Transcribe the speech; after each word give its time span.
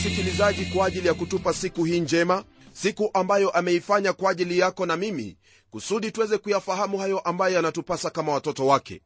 msikilizaji 0.00 0.64
kwa 0.66 0.86
ajili 0.86 1.08
ya 1.08 1.14
kutupa 1.14 1.52
siku 1.54 1.84
hii 1.84 2.00
njema 2.00 2.44
siku 2.72 3.10
ambayo 3.14 3.50
ameifanya 3.50 4.12
kwa 4.12 4.30
ajili 4.30 4.58
yako 4.58 4.86
na 4.86 4.96
mimi 4.96 5.36
kusudi 5.70 6.10
tuweze 6.12 6.38
kuyafahamu 6.38 6.98
hayo 6.98 7.18
ambayo 7.18 7.54
yanatupasa 7.54 8.10
kama 8.10 8.32
watoto 8.32 8.66
wake. 8.66 9.00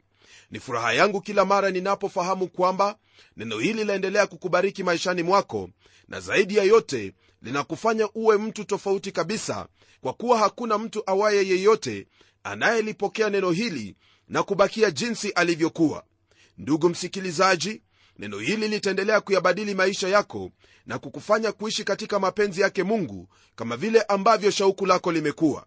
Ni 0.51 0.61
furaha 0.61 0.93
yangu 0.93 1.21
kila 1.21 1.45
mara 1.45 1.71
ninapofahamu 1.71 2.49
kwamba 2.49 2.97
neno 3.37 3.59
hili 3.59 3.85
laendelea 3.85 4.27
kukubariki 4.27 4.83
maishani 4.83 5.23
mwako 5.23 5.71
na 6.09 6.21
zaidi 6.21 6.57
ya 6.57 6.65
yote 6.65 7.13
linakufanya 7.43 8.09
uwe 8.15 8.39
mtu 8.39 8.65
tofauti 8.65 9.13
kabisa 9.13 9.67
kwa 10.01 10.13
kuwa 10.13 10.39
hakuna 10.39 10.79
mtu 10.79 11.03
awaye 11.07 11.49
yeyote 11.49 12.07
anayelipokea 12.45 13.31
neno 13.31 13.51
hili 13.51 13.97
na 14.29 14.43
kubakia 14.43 14.91
jinsi 14.91 15.31
alivyokuwa. 15.31 16.05
Ndugu 16.59 16.89
msikilizaji 16.89 17.83
neno 18.19 18.39
hili 18.39 18.69
litaendelea 18.69 19.21
kuyabadili 19.21 19.75
maisha 19.75 20.09
yako 20.09 20.51
na 20.87 20.99
kukufanya 20.99 21.53
kuishi 21.53 21.85
katika 21.85 22.19
mapenzi 22.19 22.61
yake 22.61 22.83
mungu 22.83 23.29
kama 23.57 23.77
vile 23.77 24.03
ambavyo 24.03 24.51
shauku 24.51 24.87
lako 24.87 25.13
limekuwa. 25.13 25.67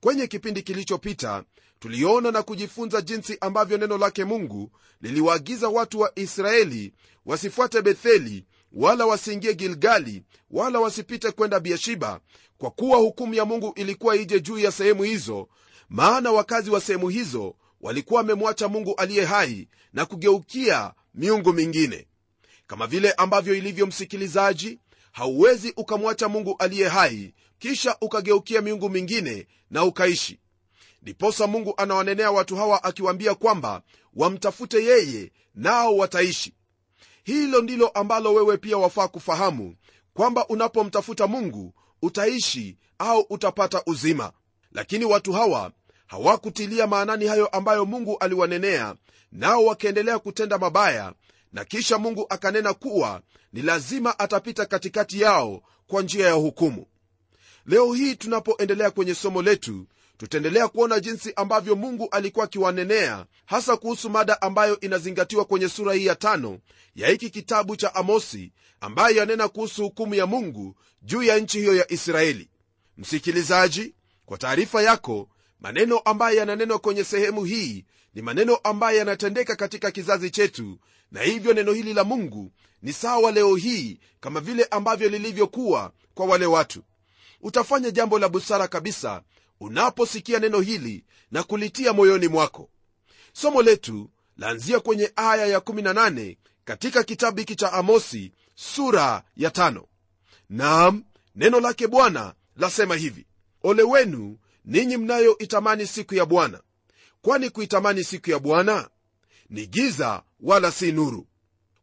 Kwenye 0.00 0.26
kipindi 0.26 0.62
kilichopita 0.62 1.44
tuliona 1.78 2.30
na 2.30 2.42
kujifunza 2.42 3.00
jinsi 3.00 3.38
ambavyo 3.40 3.78
neno 3.78 3.98
lake 3.98 4.24
mungu 4.24 4.70
liliwaagiza 5.00 5.68
watu 5.68 6.00
wa 6.00 6.12
israeli 6.18 6.92
wasifuate 7.26 7.82
betheli 7.82 8.44
wala 8.72 9.06
wasiingie 9.06 9.54
gilgali 9.54 10.22
wala 10.50 10.80
wasipite 10.80 11.30
kwenda 11.30 11.60
biashiba 11.60 12.20
kwa 12.58 12.70
kuwa 12.70 12.98
hukumu 12.98 13.34
ya 13.34 13.44
mungu 13.44 13.72
ilikuwa 13.76 14.16
ije 14.16 14.40
juu 14.40 14.58
ya 14.58 14.72
sehemu 14.72 15.02
hizo 15.02 15.48
maana 15.88 16.32
wakazi 16.32 16.70
wa 16.70 16.80
sehemu 16.80 17.08
hizo 17.08 17.54
walikuwa 17.80 18.20
wamemwacha 18.20 18.68
mungu 18.68 18.94
aliye 18.94 19.24
hai 19.24 19.68
na 19.92 20.06
kugeukia 20.06 20.92
miungu 21.14 21.52
mingine. 21.52 22.06
Kama 22.66 22.86
vile 22.86 23.12
ambavyo 23.12 23.54
ilivyo 23.54 23.86
msikilizaji 23.86 24.78
hauwezi 25.12 25.72
ukamwacha 25.76 26.28
mungu 26.28 26.56
aliye 26.58 26.88
hai 26.88 27.34
kisha 27.58 27.96
ukageukia 28.00 28.60
miungu 28.60 28.90
mingine 28.90 29.46
na 29.70 29.84
ukaishi. 29.84 30.38
Ndiposa 31.02 31.46
mungu 31.46 31.74
anawanenea 31.76 32.30
watu 32.30 32.56
hawa 32.56 32.84
akiwaambia 32.84 33.34
kwamba 33.34 33.82
wamtafute 34.14 34.84
yeye 34.84 35.32
nao 35.54 35.96
wataishi. 35.96 36.54
Hilo 37.24 37.62
ndilo 37.62 37.88
ambalo 37.88 38.34
wewe 38.34 38.56
pia 38.56 38.78
wafaa 38.78 39.08
kufahamu 39.08 39.76
kwamba 40.14 40.46
unapomtafuta 40.46 41.26
mungu 41.26 41.74
utaishi 42.02 42.76
au 42.98 43.20
utapata 43.30 43.82
uzima. 43.86 44.32
Lakini 44.72 45.04
watu 45.04 45.32
hawa 45.32 45.72
hawakutilia 46.12 46.86
maanani 46.86 47.26
hayo 47.26 47.46
ambayo 47.46 47.84
mungu 47.84 48.16
aliwanenea 48.18 48.94
nao 49.32 49.64
wakaendelea 49.64 50.18
kutenda 50.18 50.58
mabaya 50.58 51.12
na 51.52 51.64
kisha 51.64 51.98
mungu 51.98 52.26
akanena 52.28 52.74
kuwa 52.74 53.22
ni 53.52 53.62
lazima 53.62 54.18
atapita 54.18 54.66
katikati 54.66 55.20
yao 55.20 55.62
kwa 55.86 56.02
njia 56.02 56.26
ya 56.26 56.32
hukumu. 56.32 56.86
Leo 57.66 57.92
hii 57.92 58.14
tunapoendelea 58.14 58.90
kwenye 58.90 59.14
somo 59.14 59.42
letu 59.42 59.86
tutaendelea 60.16 60.68
kuona 60.68 61.00
jinsi 61.00 61.32
ambavyo 61.36 61.76
mungu 61.76 62.08
alikuwa 62.10 62.44
akiwanenea 62.44 63.26
hasa 63.46 63.76
kuhusu 63.76 64.10
mada 64.10 64.42
ambayo 64.42 64.80
inazingatiwa 64.80 65.44
kwenye 65.44 65.68
sura 65.68 65.92
hii 65.94 66.06
ya 66.06 66.14
tano 66.16 66.58
ya 66.94 67.08
hiki 67.08 67.30
kitabu 67.30 67.76
cha 67.76 67.94
amosi 67.94 68.52
ambayo 68.80 69.16
yanena 69.16 69.48
kuhusu 69.48 69.82
hukumu 69.82 70.14
ya 70.14 70.26
mungu 70.26 70.76
juu 71.02 71.22
ya 71.22 71.38
nchi 71.38 71.58
hiyo 71.58 71.76
ya 71.76 71.92
israeli. 71.92 72.48
Msikilizaji 72.98 73.94
kwa 74.26 74.38
taarifa 74.38 74.82
yako 74.82 75.28
maneno 75.62 75.98
ambayo 75.98 76.38
yananenwa 76.38 76.78
kwenye 76.78 77.04
sehemu 77.04 77.44
hii 77.44 77.84
ni 78.14 78.22
maneno 78.22 78.56
ambayo 78.56 78.98
yanatendeka 78.98 79.56
katika 79.56 79.90
kizazi 79.90 80.30
chetu 80.30 80.78
na 81.12 81.22
hivyo 81.22 81.54
neno 81.54 81.72
hili 81.72 81.94
la 81.94 82.04
mungu 82.04 82.52
ni 82.82 82.92
sawa 82.92 83.32
leo 83.32 83.56
hii 83.56 83.98
kama 84.20 84.40
vile 84.40 84.64
ambavyo 84.64 85.08
lilivyokuwa 85.08 85.92
kwa 86.14 86.26
wale 86.26 86.46
watu 86.46 86.82
utafanya 87.40 87.90
jambo 87.90 88.18
la 88.18 88.28
busara 88.28 88.68
kabisa 88.68 89.22
unaposikia 89.60 90.38
neno 90.38 90.60
hili 90.60 91.04
na 91.30 91.42
kulitia 91.42 91.92
moyoni 91.92 92.28
mwako 92.28 92.70
somo 93.32 93.62
letu 93.62 94.10
laanzia 94.36 94.80
kwenye 94.80 95.12
aya 95.16 95.58
ya18 95.58 96.36
katika 96.64 97.02
kitabu 97.02 97.38
hiki 97.38 97.56
cha 97.56 97.72
amosi 97.72 98.32
sura 98.54 99.22
ya 99.36 99.50
tano. 99.50 99.86
nam 100.50 101.04
neno 101.34 101.60
lake 101.60 101.86
bwana 101.88 102.34
lasema 102.56 102.96
hivi 102.96 103.26
ole 103.62 103.82
wenu 103.82 104.38
ninyi 104.64 104.96
mnayoitamani 104.96 105.86
siku 105.86 106.14
ya 106.14 106.26
bwana. 106.26 106.60
Kwani 107.22 107.50
kuitamani 107.50 108.04
siku 108.04 108.30
ya 108.30 108.38
bwana 108.38 108.88
ni 109.50 109.66
giza 109.66 110.22
wala 110.40 110.70
si 110.72 110.92
nuru. 110.92 111.26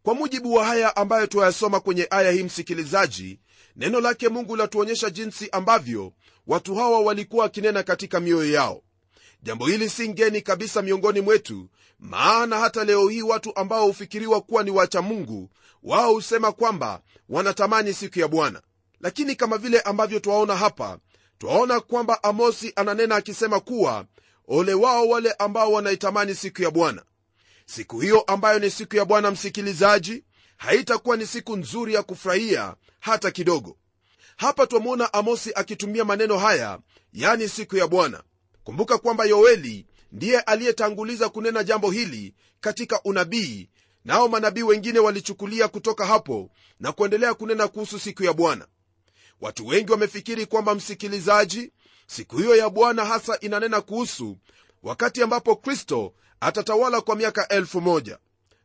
Kwa 0.03 0.15
mujibu 0.15 0.53
wa 0.53 0.65
haya 0.65 0.95
ambayo 0.95 1.27
tuayasoma 1.27 1.79
kwenye 1.79 2.07
aya 2.09 2.31
hii 2.31 2.43
msikilizaji 2.43 3.39
neno 3.75 3.99
lake 4.01 4.29
mungu 4.29 4.55
latuonyesha 4.55 5.09
jinsi 5.09 5.49
ambavyo 5.51 6.13
watu 6.47 6.75
hawa 6.75 6.99
walikuwa 6.99 7.43
wakinena 7.43 7.83
katika 7.83 8.19
mioyo 8.19 8.51
yao. 8.51 8.83
Jambo 9.43 9.67
hili 9.67 9.89
si 9.89 10.09
ngeni 10.09 10.41
kabisa 10.41 10.81
miongoni 10.81 11.21
mwetu 11.21 11.69
maana 11.99 12.59
hata 12.59 12.83
leo 12.83 13.07
hii 13.07 13.21
watu 13.21 13.55
ambao 13.55 13.87
hufikiriwa 13.87 14.41
kuwa 14.41 14.63
ni 14.63 14.71
wacha 14.71 15.01
mungu 15.01 15.49
wao 15.83 16.13
husema 16.13 16.51
kwamba 16.51 17.01
wanatamani 17.29 17.93
siku 17.93 18.19
ya 18.19 18.27
bwana. 18.27 18.61
Lakini 19.01 19.35
kama 19.35 19.57
vile 19.57 19.79
ambavyo 19.81 20.19
twaona 20.19 20.55
hapa 20.55 20.99
twaona 21.39 21.79
kwamba 21.79 22.23
amosi 22.23 22.73
ananena 22.75 23.15
akisema 23.15 23.59
kuwa 23.59 24.05
ole 24.47 24.73
wao 24.73 25.07
wale 25.07 25.31
ambao 25.31 25.71
wanaitamani 25.71 26.35
siku 26.35 26.61
ya 26.61 26.71
bwana. 26.71 27.03
Siku 27.65 27.99
hiyo 27.99 28.21
ambayo 28.21 28.59
ni 28.59 28.69
siku 28.71 28.95
ya 28.95 29.05
bwana 29.05 29.31
msikilizaji 29.31 30.23
haitakuwa 30.57 31.17
ni 31.17 31.27
siku 31.27 31.57
nzuri 31.57 31.93
ya 31.93 32.03
kufurahia 32.03 32.75
hata 32.99 33.31
kidogo. 33.31 33.77
Hapa 34.37 34.67
twamwona 34.67 35.13
amosi 35.13 35.51
akitumia 35.55 36.05
maneno 36.05 36.37
haya 36.37 36.79
yani 37.13 37.49
siku 37.49 37.77
ya 37.77 37.87
bwana. 37.87 38.23
Kumbuka 38.63 38.97
kwamba 38.97 39.25
yoeli 39.25 39.85
ndiye 40.11 40.39
aliyetanguliza 40.39 41.29
kunena 41.29 41.63
jambo 41.63 41.91
hili 41.91 42.33
katika 42.59 43.01
unabii 43.03 43.69
nao 44.05 44.27
manabii 44.27 44.63
wengine 44.63 44.99
walichukulia 44.99 45.67
kutoka 45.67 46.05
hapo 46.05 46.49
na 46.79 46.91
kuendelea 46.91 47.33
kunena 47.33 47.67
kuhusu 47.67 47.99
siku 47.99 48.23
ya 48.23 48.33
bwana 48.33 48.67
watu 49.41 49.67
wengi 49.67 49.91
wamefikiri 49.91 50.45
kwamba 50.45 50.75
msikilizaji 50.75 51.71
siku 52.07 52.37
hiyo 52.37 52.55
ya 52.55 52.69
bwana 52.69 53.05
hasa 53.05 53.39
inanena 53.39 53.81
kuhusu 53.81 54.37
wakati 54.83 55.21
ambapo 55.23 55.55
kristo 55.55 56.13
atatawala 56.39 57.01
kwa 57.01 57.15
miaka 57.15 57.47
elfu 57.47 57.81
moja. 57.81 58.17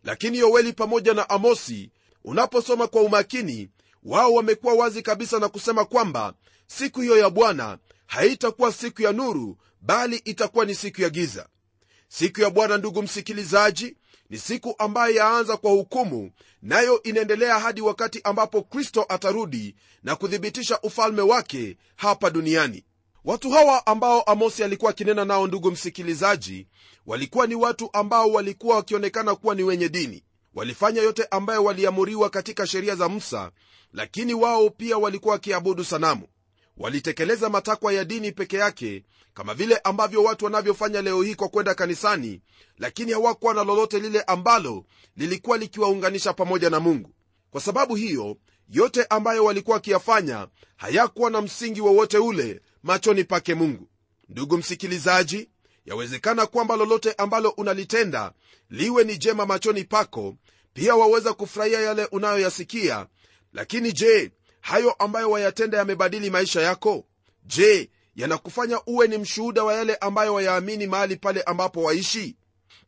Lakini 0.04 0.38
yoeli 0.38 0.72
pamoja 0.72 1.14
na 1.14 1.28
amosi 1.30 1.90
unaposoma 2.24 2.86
kwa 2.86 3.02
umakini 3.02 3.68
wao 4.02 4.32
wamekuwa 4.32 4.74
wazi 4.74 5.02
kabisa 5.02 5.38
na 5.38 5.48
kusema 5.48 5.84
kwamba 5.84 6.34
siku 6.66 7.00
hiyo 7.00 7.18
ya 7.18 7.30
bwana 7.30 7.78
haitakuwa 8.06 8.72
siku 8.72 9.02
ya 9.02 9.12
nuru 9.12 9.58
bali 9.80 10.16
itakuwa 10.16 10.64
ni 10.64 10.74
siku 10.74 11.02
ya 11.02 11.10
giza. 11.10 11.48
Siku 12.08 12.40
ya 12.40 12.50
bwana 12.50 12.76
ndugu 12.76 13.02
msikilizaji 13.02 13.96
ni 14.30 14.38
siku 14.38 14.74
ambayo 14.78 15.14
yaanza 15.14 15.56
kwa 15.56 15.70
hukumu 15.70 16.30
nayo 16.62 17.02
inaendelea 17.02 17.58
hadi 17.58 17.80
wakati 17.80 18.20
ambapo 18.24 18.62
kristo 18.62 19.06
atarudi 19.08 19.74
na 20.02 20.16
kuthibitisha 20.16 20.80
ufalme 20.82 21.22
wake 21.22 21.76
hapa 21.96 22.30
duniani. 22.30 22.84
Watu 23.24 23.50
hawa 23.50 23.86
ambao 23.86 24.22
amosi 24.22 24.64
alikuwa 24.64 24.90
akinena 24.90 25.24
nao 25.24 25.46
ndugu 25.46 25.70
msikilizaji 25.70 26.66
walikuwa 27.06 27.46
ni 27.46 27.54
watu 27.54 27.90
ambao 27.92 28.30
walikuwa 28.32 28.76
wakionekana 28.76 29.34
kuwa 29.34 29.54
ni 29.54 29.62
wenye 29.62 29.88
dini. 29.88 30.24
Walifanya 30.54 31.02
yote 31.02 31.26
ambayo 31.30 31.64
waliamuriwa 31.64 32.30
katika 32.30 32.66
sheria 32.66 32.94
za 32.96 33.08
musa 33.08 33.50
lakini 33.92 34.34
wao 34.34 34.70
pia 34.70 34.98
walikuwa 34.98 35.32
wakiabudu 35.32 35.84
sanamu 35.84 36.28
walitekeleza 36.76 37.48
matakwa 37.50 37.92
ya 37.92 38.04
dini 38.04 38.32
peke 38.32 38.56
yake 38.56 39.04
kama 39.34 39.54
vile 39.54 39.76
ambavyo 39.76 40.22
watu 40.22 40.44
wanavyofanya 40.44 41.02
leo 41.02 41.22
hii 41.22 41.34
kwa 41.34 41.48
kwenda 41.48 41.74
kanisani 41.74 42.40
lakini 42.78 43.12
hawakuwa 43.12 43.54
na 43.54 43.64
lolote 43.64 43.98
lile 44.00 44.20
ambalo 44.22 44.84
lilikuwa 45.16 45.58
likiwaunganisha 45.58 46.32
pamoja 46.32 46.70
na 46.70 46.80
mungu. 46.80 47.10
Kwa 47.50 47.60
sababu 47.60 47.94
hiyo 47.94 48.36
yote 48.68 49.04
ambayo 49.04 49.44
walikuwa 49.44 49.74
wakiyafanya 49.74 50.48
hayakuwa 50.76 51.30
na 51.30 51.40
msingi 51.42 51.80
wowote 51.80 52.18
ule 52.18 52.60
machoni 52.82 53.24
pake 53.24 53.54
mungu. 53.54 53.88
Ndugu 54.28 54.56
msikilizaji 54.58 55.48
yawezekana 55.86 56.46
kwamba 56.46 56.76
lolote 56.76 57.12
ambalo 57.12 57.48
unalitenda 57.50 58.32
liwe 58.70 59.04
ni 59.04 59.18
jema 59.18 59.46
machoni 59.46 59.84
pako 59.84 60.36
pia 60.72 60.94
waweza 60.96 61.32
kufurahia 61.32 61.80
yale 61.80 62.04
unayoyasikia. 62.04 63.06
Lakini 63.52 63.92
je 63.92 64.32
hayo 64.64 64.92
ambayo 64.92 65.30
wayatenda 65.30 65.78
yamebadili 65.78 66.30
maisha 66.30 66.60
yako? 66.62 67.04
Je 67.46 67.90
yanakufanya 68.16 68.80
uwe 68.86 69.08
ni 69.08 69.18
mshuhuda 69.18 69.64
wa 69.64 69.74
yale 69.74 69.94
ambayo 69.96 70.34
wayaamini 70.34 70.86
mahali 70.86 71.16
pale 71.16 71.42
ambapo 71.42 71.82
waishi? 71.82 72.36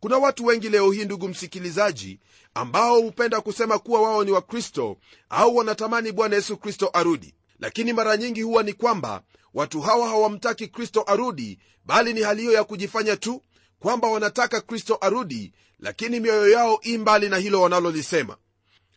Kuna 0.01 0.19
watu 0.19 0.45
wengi 0.47 0.69
leo 0.69 0.91
hii 0.91 1.05
ndugu 1.05 1.29
msikilizaji 1.29 2.21
ambao 2.55 3.01
hupenda 3.01 3.41
kusema 3.41 3.79
kuwa 3.79 4.03
wao 4.03 4.25
ni 4.25 4.31
wakristo 4.31 4.97
au 5.31 5.57
wanatamani 5.57 6.13
bwana 6.13 6.37
yesu 6.37 6.57
kristo 6.57 6.91
arudi. 6.93 7.35
Lakini 7.61 7.93
mara 7.93 8.17
nyingi 8.17 8.43
huwa 8.43 8.63
ni 8.63 8.73
kwamba 8.73 9.23
watu 9.55 9.81
hawa 9.81 10.09
hawamtaki 10.09 10.69
kristo 10.69 11.05
arudi 11.07 11.59
bali 11.85 12.13
ni 12.15 12.21
hali 12.23 12.41
hiyo 12.43 12.53
ya 12.53 12.65
kujifanya 12.65 13.17
tu 13.17 13.43
kwamba 13.81 14.09
wanataka 14.09 14.61
kristo 14.61 14.99
arudi 15.01 15.53
lakini 15.81 16.21
mioyo 16.21 16.49
yao 16.51 16.79
i 16.83 16.99
mbali 16.99 17.29
na 17.29 17.37
hilo 17.37 17.63
wanalolisema. 17.63 18.37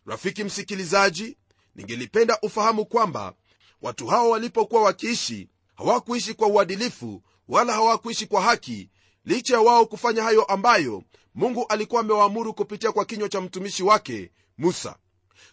Rafiki 0.06 0.44
msikilizaji 0.44 1.36
ningelipenda 1.74 2.38
ufahamu 2.42 2.86
kwamba 2.86 3.32
watu 3.82 4.06
hao 4.06 4.30
walipokuwa 4.30 4.82
wakiishi 4.82 5.48
hawakuishi 5.74 6.34
kwa 6.34 6.48
uadilifu 6.48 7.22
wala 7.48 7.72
hawakuishi 7.72 8.26
kwa 8.26 8.42
haki 8.42 8.90
licha 9.24 9.54
ya 9.54 9.60
wao 9.60 9.86
kufanya 9.86 10.22
hayo 10.22 10.44
ambayo 10.44 11.02
mungu 11.34 11.66
alikuwa 11.68 12.00
amewaamuru 12.00 12.54
kupitia 12.54 12.92
kwa 12.92 13.04
kinywa 13.04 13.28
cha 13.28 13.40
mtumishi 13.40 13.82
wake 13.82 14.30
musa. 14.58 14.96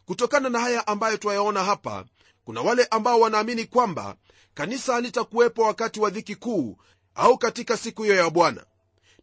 Kutokana 0.05 0.49
na 0.49 0.59
haya 0.59 0.87
ambayo 0.87 1.17
twayaona 1.17 1.63
hapa 1.63 2.05
kuna 2.43 2.61
wale 2.61 2.85
ambao 2.85 3.19
wanaamini 3.19 3.65
kwamba 3.65 4.15
kanisa 4.53 4.93
halitakuwepo 4.93 5.61
wakati 5.61 5.99
wa 5.99 6.09
dhiki 6.09 6.35
kuu 6.35 6.77
au 7.15 7.37
katika 7.37 7.77
siku 7.77 8.03
hiyo 8.03 8.15
ya 8.15 8.29
bwana. 8.29 8.65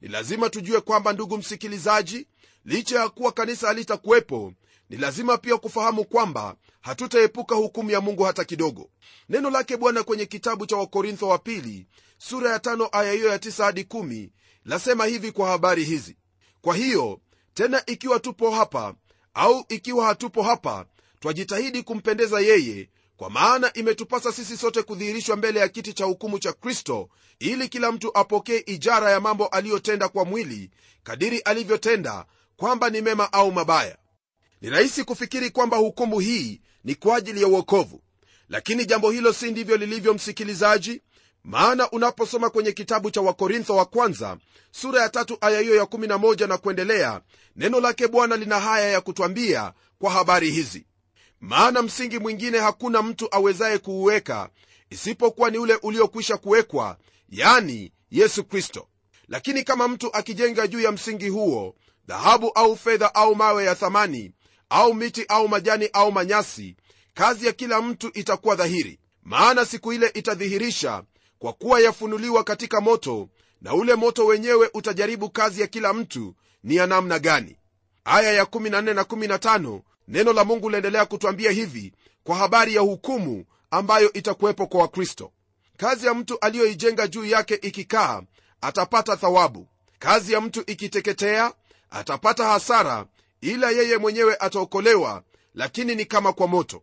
Ni 0.00 0.08
lazima 0.08 0.50
tujue 0.50 0.80
kwamba 0.80 1.12
ndugu 1.12 1.38
msikilizaji 1.38 2.26
licha 2.64 3.00
ya 3.00 3.08
kuwa 3.08 3.32
kanisa 3.32 3.66
halitakuwepo 3.66 4.52
ni 4.90 4.96
lazima 4.96 5.38
pia 5.38 5.56
kufahamu 5.56 6.04
kwamba 6.04 6.56
hatutaepuka 6.80 7.54
hukumu 7.54 7.90
ya 7.90 8.00
mungu 8.00 8.22
hata 8.22 8.44
kidogo. 8.44 8.90
Neno 9.28 9.50
lake 9.50 9.76
bwana 9.76 10.02
kwenye 10.02 10.26
kitabu 10.26 10.66
cha 10.66 10.76
wakorintho 10.76 11.28
wa 11.28 11.38
pili 11.38 11.86
sura 12.18 12.50
ya 12.50 12.58
tano 12.58 12.88
aya 12.92 13.12
hiyo 13.12 13.28
ya 13.28 13.38
tisa 13.38 13.64
hadi 13.64 13.84
kumi 13.84 14.30
lasema 14.64 15.06
hivi 15.06 15.32
kwa 15.32 15.48
habari 15.48 15.84
hizi. 15.84 16.16
Kwa 16.60 16.76
hiyo 16.76 17.20
tena 17.54 17.82
ikiwa 17.86 18.20
tupo 18.20 18.50
hapa 18.50 18.94
au 19.34 19.64
ikiwa 19.68 20.06
hatupo 20.06 20.42
hapa 20.42 20.86
twajitahidi 21.20 21.82
kumpendeza 21.82 22.40
yeye 22.40 22.88
kwa 23.16 23.30
maana 23.30 23.72
imetupasa 23.72 24.32
sisi 24.32 24.56
sote 24.56 24.82
kudhihirishwa 24.82 25.36
mbele 25.36 25.60
ya 25.60 25.68
kiti 25.68 25.92
cha 25.92 26.04
hukumu 26.04 26.38
cha 26.38 26.52
kristo 26.52 27.08
ili 27.38 27.68
kila 27.68 27.92
mtu 27.92 28.18
apokee 28.18 28.62
ijara 28.66 29.10
ya 29.10 29.20
mambo 29.20 29.46
aliyotenda 29.46 30.08
kwa 30.08 30.24
mwili 30.24 30.70
kadiri 31.02 31.38
alivyotenda 31.38 32.26
kwamba 32.56 32.90
ni 32.90 33.00
mema 33.00 33.32
au 33.32 33.52
mabaya 33.52 33.98
ni 34.64 34.70
rahisi 34.70 35.04
kufikiri 35.04 35.50
kwamba 35.50 35.76
hukumu 35.76 36.18
hii 36.20 36.60
ni 36.84 36.94
kwa 36.94 37.16
ajili 37.16 37.42
ya 37.42 37.48
uokovu 37.48 38.02
lakini 38.48 38.86
jambo 38.86 39.10
hilo 39.10 39.32
si 39.32 39.50
ndivyo 39.50 39.76
lilivyo 39.76 40.14
msikilizaji. 40.14 41.02
Maana 41.44 41.90
unaposoma 41.90 42.50
kwenye 42.50 42.72
kitabu 42.72 43.10
cha 43.10 43.20
wakorintho 43.20 43.76
wa 43.76 43.84
kwanza 43.84 44.36
sura 44.70 45.02
ya 45.02 45.08
tatu 45.08 45.38
aya 45.40 45.60
hiyo 45.60 45.74
ya 45.76 45.82
11 45.84 46.46
na 46.48 46.58
kuendelea 46.58 47.20
neno 47.56 47.80
lake 47.80 48.08
bwana 48.08 48.36
lina 48.36 48.60
haya 48.60 48.88
ya 48.88 49.00
kutwambia 49.00 49.72
kwa 49.98 50.10
habari 50.10 50.50
hizi. 50.50 50.86
Maana 51.40 51.82
msingi 51.82 52.18
mwingine 52.18 52.58
hakuna 52.58 53.02
mtu 53.02 53.28
awezaye 53.34 53.78
kuuweka 53.78 54.48
isipokuwa 54.90 55.50
ni 55.50 55.58
ule 55.58 55.74
uliokwisha 55.82 56.36
kuwekwa 56.36 56.96
yani 57.28 57.92
yesu 58.10 58.44
kristo. 58.44 58.88
Lakini 59.28 59.62
kama 59.64 59.88
mtu 59.88 60.14
akijenga 60.16 60.66
juu 60.66 60.80
ya 60.80 60.92
msingi 60.92 61.28
huo 61.28 61.74
dhahabu 62.06 62.50
au 62.54 62.76
fedha 62.76 63.14
au 63.14 63.34
mawe 63.34 63.64
ya 63.64 63.74
thamani 63.74 64.32
au 64.70 64.94
miti 64.94 65.24
au 65.28 65.48
majani 65.48 65.88
au 65.92 66.12
manyasi 66.12 66.76
kazi 67.14 67.46
ya 67.46 67.52
kila 67.52 67.82
mtu 67.82 68.10
itakuwa 68.14 68.54
dhahiri. 68.54 68.98
Maana 69.22 69.64
siku 69.64 69.92
ile 69.92 70.06
itadhihirisha 70.08 71.02
kwa 71.38 71.52
kuwa 71.52 71.80
yafunuliwa 71.80 72.44
katika 72.44 72.80
moto 72.80 73.28
na 73.60 73.74
ule 73.74 73.94
moto 73.94 74.26
wenyewe 74.26 74.70
utajaribu 74.74 75.30
kazi 75.30 75.60
ya 75.60 75.66
kila 75.66 75.92
mtu 75.92 76.34
ni 76.64 76.76
ya 76.76 76.86
namna 76.86 77.18
gani. 77.18 77.56
Aya 78.04 78.32
ya 78.32 78.44
14 78.44 78.94
na 78.94 79.02
15 79.02 79.80
neno 80.08 80.32
la 80.32 80.44
mungu 80.44 80.70
laendelea 80.70 81.06
kutwambia 81.06 81.50
hivi 81.50 81.92
kwa 82.24 82.36
habari 82.36 82.74
ya 82.74 82.80
hukumu 82.80 83.44
ambayo 83.70 84.12
itakuwepo 84.12 84.66
kwa 84.66 84.80
wakristo. 84.80 85.32
Kazi 85.76 86.06
ya 86.06 86.14
mtu 86.14 86.38
aliyoijenga 86.40 87.06
juu 87.06 87.24
yake 87.24 87.54
ikikaa 87.54 88.22
atapata 88.60 89.16
thawabu. 89.16 89.68
Kazi 89.98 90.32
ya 90.32 90.40
mtu 90.40 90.62
ikiteketea 90.66 91.52
atapata 91.90 92.44
hasara 92.46 93.06
ila 93.44 93.70
yeye 93.70 93.98
mwenyewe 93.98 94.36
ataokolewa 94.40 95.22
lakini 95.54 95.94
ni 95.94 96.04
kama 96.04 96.32
kwa 96.32 96.46
moto. 96.46 96.82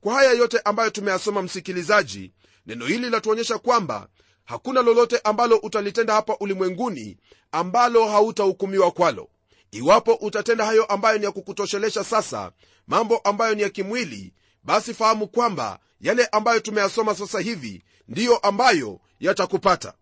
Kwa 0.00 0.14
haya 0.14 0.32
yote 0.32 0.58
ambayo 0.64 0.90
tumeyasoma 0.90 1.42
msikilizaji 1.42 2.32
neno 2.66 2.86
hili 2.86 3.10
latuonyesha 3.10 3.58
kwamba 3.58 4.08
hakuna 4.44 4.82
lolote 4.82 5.18
ambalo 5.24 5.56
utalitenda 5.56 6.14
hapa 6.14 6.36
ulimwenguni 6.40 7.16
ambalo 7.52 8.08
hautahukumiwa 8.08 8.90
kwalo. 8.90 9.28
Iwapo 9.70 10.14
utatenda 10.14 10.64
hayo 10.64 10.84
ambayo 10.84 11.18
ni 11.18 11.24
ya 11.24 11.32
kukutoshelesha 11.32 12.04
sasa 12.04 12.52
mambo 12.86 13.18
ambayo 13.18 13.54
ni 13.54 13.62
ya 13.62 13.68
kimwili 13.70 14.34
basi 14.64 14.94
fahamu 14.94 15.28
kwamba 15.28 15.78
yale 16.00 16.26
ambayo 16.26 16.60
tumeyasoma 16.60 17.14
sasa 17.14 17.40
hivi 17.40 17.82
ndiyo 18.08 18.36
ambayo 18.36 19.00
yatakupata. 19.20 19.92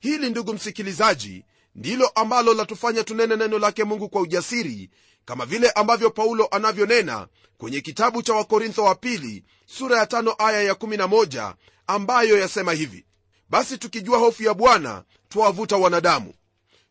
Hili 0.00 0.30
ndugu 0.30 0.54
msikilizaji 0.54 1.44
ndilo 1.74 2.08
ambalo 2.08 2.54
latufanya 2.54 3.04
tunene 3.04 3.36
neno 3.36 3.58
lake 3.58 3.84
mungu 3.84 4.08
kwa 4.08 4.20
ujasiri 4.20 4.90
kama 5.28 5.46
vile 5.46 5.70
ambavyo 5.70 6.10
paulo 6.10 6.46
anavyonena 6.50 7.28
kwenye 7.58 7.80
kitabu 7.80 8.22
cha 8.22 8.34
wakorintho 8.34 8.84
wa 8.84 8.94
pili 8.94 9.44
sura 9.66 9.98
ya 9.98 10.06
tano 10.06 10.34
aya 10.38 10.62
ya 10.62 10.72
11 10.74 11.54
ambayo 11.86 12.38
yasema 12.38 12.72
hivi 12.72 13.06
basi 13.50 13.78
tukijua 13.78 14.18
hofu 14.18 14.42
ya 14.42 14.54
bwana 14.54 15.04
twawavuta 15.28 15.76
wanadamu. 15.76 16.34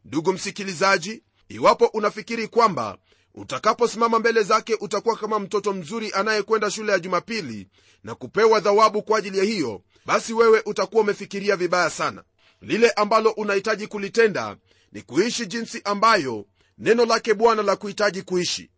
Ndugu 0.06 0.34
msikilizaji 0.34 1.24
iwapo 1.50 1.86
unafikiri 1.86 2.48
kwamba 2.48 2.98
utakaposimama 3.36 4.20
mbele 4.20 4.44
zake 4.44 4.78
utakuwa 4.82 5.16
kama 5.16 5.40
mtoto 5.40 5.74
mzuri 5.74 6.12
anayekwenda 6.14 6.72
shule 6.72 6.92
ya 6.92 7.00
jumapili 7.00 7.68
na 8.04 8.16
kupewa 8.16 8.60
dhawabu 8.60 9.02
kwa 9.02 9.18
ajili 9.20 9.38
ya 9.38 9.44
hiyo 9.44 9.82
basi 10.06 10.34
wewe 10.34 10.62
utakuwa 10.66 11.04
umefikiria 11.04 11.56
vibaya 11.56 11.90
sana. 11.90 12.24
Lile 12.62 12.90
ambalo 12.90 13.30
unahitaji 13.32 13.88
kulitenda 13.88 14.58
ni 14.92 15.02
kuishi 15.02 15.46
jinsi 15.46 15.82
ambayo 15.84 16.46
neno 16.78 17.06
lake 17.06 17.34
bwana 17.34 17.64
la 17.64 17.76
kuhitaji 17.76 18.22
kuishi. 18.22 18.70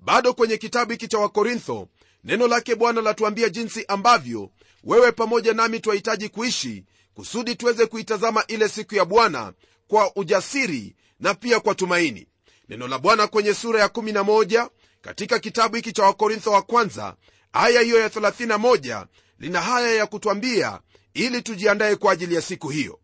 Bado 0.00 0.34
kwenye 0.34 0.56
kitabu 0.56 0.92
hiki 0.92 1.08
cha 1.08 1.18
wakorintho 1.18 1.88
neno 2.24 2.48
lake 2.48 2.74
bwana 2.74 3.00
latuambia 3.00 3.48
jinsi 3.48 3.84
ambavyo 3.88 4.50
wewe 4.84 5.12
pamoja 5.12 5.52
nami 5.54 5.80
twahitaji 5.80 6.28
kuishi 6.28 6.84
kusudi 7.14 7.54
tuweze 7.54 7.86
kuitazama 7.86 8.44
ile 8.46 8.68
siku 8.68 8.94
ya 8.94 9.04
bwana 9.04 9.52
kwa 9.88 10.16
ujasiri 10.16 10.96
na 11.20 11.34
pia 11.34 11.60
kwa 11.60 11.74
tumaini. 11.74 12.26
Neno 12.68 12.88
la 12.88 12.98
bwana 12.98 13.26
kwenye 13.26 13.54
sura 13.54 13.80
ya 13.80 13.86
11 13.88 14.68
katika 15.02 15.38
kitabu 15.38 15.76
hiki 15.76 15.92
cha 15.92 16.02
wakorintho 16.02 16.50
wa 16.52 16.62
kwanza 16.62 17.16
aya 17.52 17.80
hiyo 17.80 18.00
ya 18.00 18.08
31 18.08 19.06
lina 19.38 19.60
haya 19.60 19.90
ya 19.94 20.06
kutwambia 20.06 20.80
ili 21.14 21.42
tujiandaye 21.42 21.96
kwa 21.96 22.12
ajili 22.12 22.34
ya 22.34 22.42
siku 22.42 22.68
hiyo. 22.68 23.00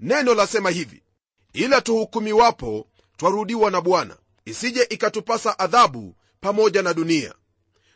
Neno 0.00 0.34
lasema 0.34 0.70
hivi 0.70 1.02
ila 1.52 1.80
tuhukumiwapo 1.80 2.86
twarudiwa 3.22 3.70
na 3.70 3.80
bwana. 3.80 4.16
Isije 4.44 4.82
ikatupasa 4.90 5.58
adhabu 5.58 6.16
pamoja 6.40 6.82
na 6.82 6.94
dunia. 6.94 7.34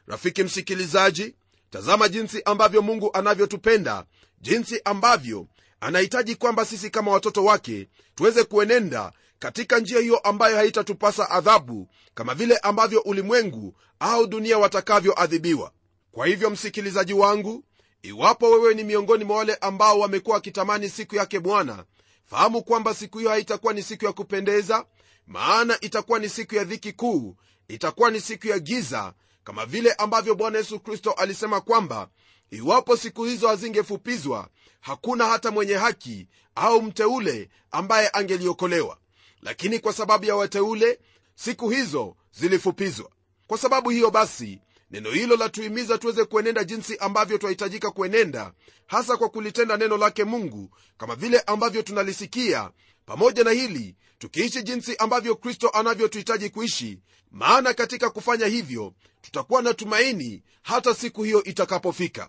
Rafiki 0.07 0.45
msikilizaji 0.45 1.35
tazama 1.71 2.09
jinsi 2.09 2.43
ambavyo 2.45 2.83
mungu 2.83 3.11
anavyotupenda 3.13 4.05
jinsi 4.41 4.81
ambavyo 4.85 5.47
anahitaji 5.81 6.35
kwamba 6.37 6.65
sisi 6.65 6.91
kama 6.91 7.11
watoto 7.11 7.45
wake 7.45 7.89
tuweze 8.15 8.45
kuenenda 8.45 9.13
katika 9.39 9.79
njia 9.79 10.01
hiyo 10.01 10.19
ambayo 10.19 10.57
haitatupasa 10.57 11.31
adhabu 11.31 11.89
kama 12.15 12.35
vile 12.35 12.57
ambavyo 12.57 13.01
ulimwengu 13.01 13.75
au 14.01 14.27
dunia 14.27 14.59
watakavyoadhibiwa. 14.59 15.73
Kwa 16.13 16.27
hivyo 16.27 16.51
msikilizaji 16.51 17.13
wangu 17.13 17.65
iwapo 18.03 18.51
wewe 18.51 18.75
ni 18.75 18.85
miongoni 18.85 19.25
mwa 19.25 19.37
wale 19.37 19.55
ambao 19.55 19.99
wamekuwa 19.99 20.35
wakitamani 20.35 20.89
siku 20.91 21.17
yake 21.17 21.41
bwana 21.41 21.85
fahamu 22.27 22.63
kwamba 22.63 22.95
siku 22.95 23.19
hiyo 23.19 23.31
haitakuwa 23.31 23.73
ni 23.73 23.83
siku 23.83 24.05
ya 24.05 24.13
kupendeza 24.13 24.85
maana 25.27 25.81
itakuwa 25.81 26.19
ni 26.19 26.29
siku 26.29 26.55
ya 26.55 26.65
dhiki 26.65 26.93
kuu 26.93 27.37
itakuwa 27.69 28.11
ni 28.11 28.21
siku 28.21 28.47
ya 28.47 28.59
giza 28.59 29.15
kama 29.45 29.67
vile 29.67 29.93
ambavyo 29.93 30.35
bwana 30.35 30.59
yesu 30.59 30.81
kristo 30.81 31.11
alisema 31.13 31.61
kwamba 31.61 32.09
iwapo 32.51 32.97
siku 32.97 33.25
hizo 33.25 33.49
hazingefupizwa 33.49 34.49
hakuna 34.81 35.27
hata 35.27 35.51
mwenye 35.51 35.75
haki 35.75 36.29
au 36.55 36.83
mteule 36.83 37.49
ambaye 37.71 38.11
angeliokolewa. 38.13 38.99
Lakini 39.43 39.79
kwa 39.79 39.93
sababu 39.93 40.25
ya 40.25 40.37
wateule 40.37 40.99
siku 41.35 41.71
hizo 41.71 42.17
zilifupizwa. 42.33 43.11
Kwa 43.47 43.59
sababu 43.59 43.91
hiyo 43.91 44.11
basi 44.11 44.61
neno 44.91 45.11
hilo 45.11 45.37
latuhimiza 45.37 45.99
tuweze 45.99 46.25
kuenenda 46.25 46.65
jinsi 46.65 46.97
ambavyo 46.99 47.39
twahitajika 47.39 47.91
kuenenda 47.91 48.53
hasa 48.87 49.17
kwa 49.17 49.29
kulitenda 49.29 49.77
neno 49.77 49.97
lake 49.97 50.25
mungu 50.25 50.71
kama 50.99 51.15
vile 51.17 51.41
ambavyo 51.41 51.83
tunalisikia. 51.83 52.71
Pamoja 53.07 53.45
na 53.45 53.51
hili 53.51 53.97
tukiishi 54.19 54.63
jinsi 54.63 54.97
ambavyo 54.97 55.37
kristo 55.37 55.69
anavyotuhitaji 55.69 56.51
kuishi 56.51 56.99
maana 57.31 57.75
katika 57.75 58.11
kufanya 58.11 58.47
hivyo 58.47 58.93
tutakuwa 59.23 59.63
na 59.63 59.75
tumaini 59.75 60.43
hata 60.63 60.95
siku 60.95 61.23
hiyo 61.23 61.45
itakapofika. 61.45 62.29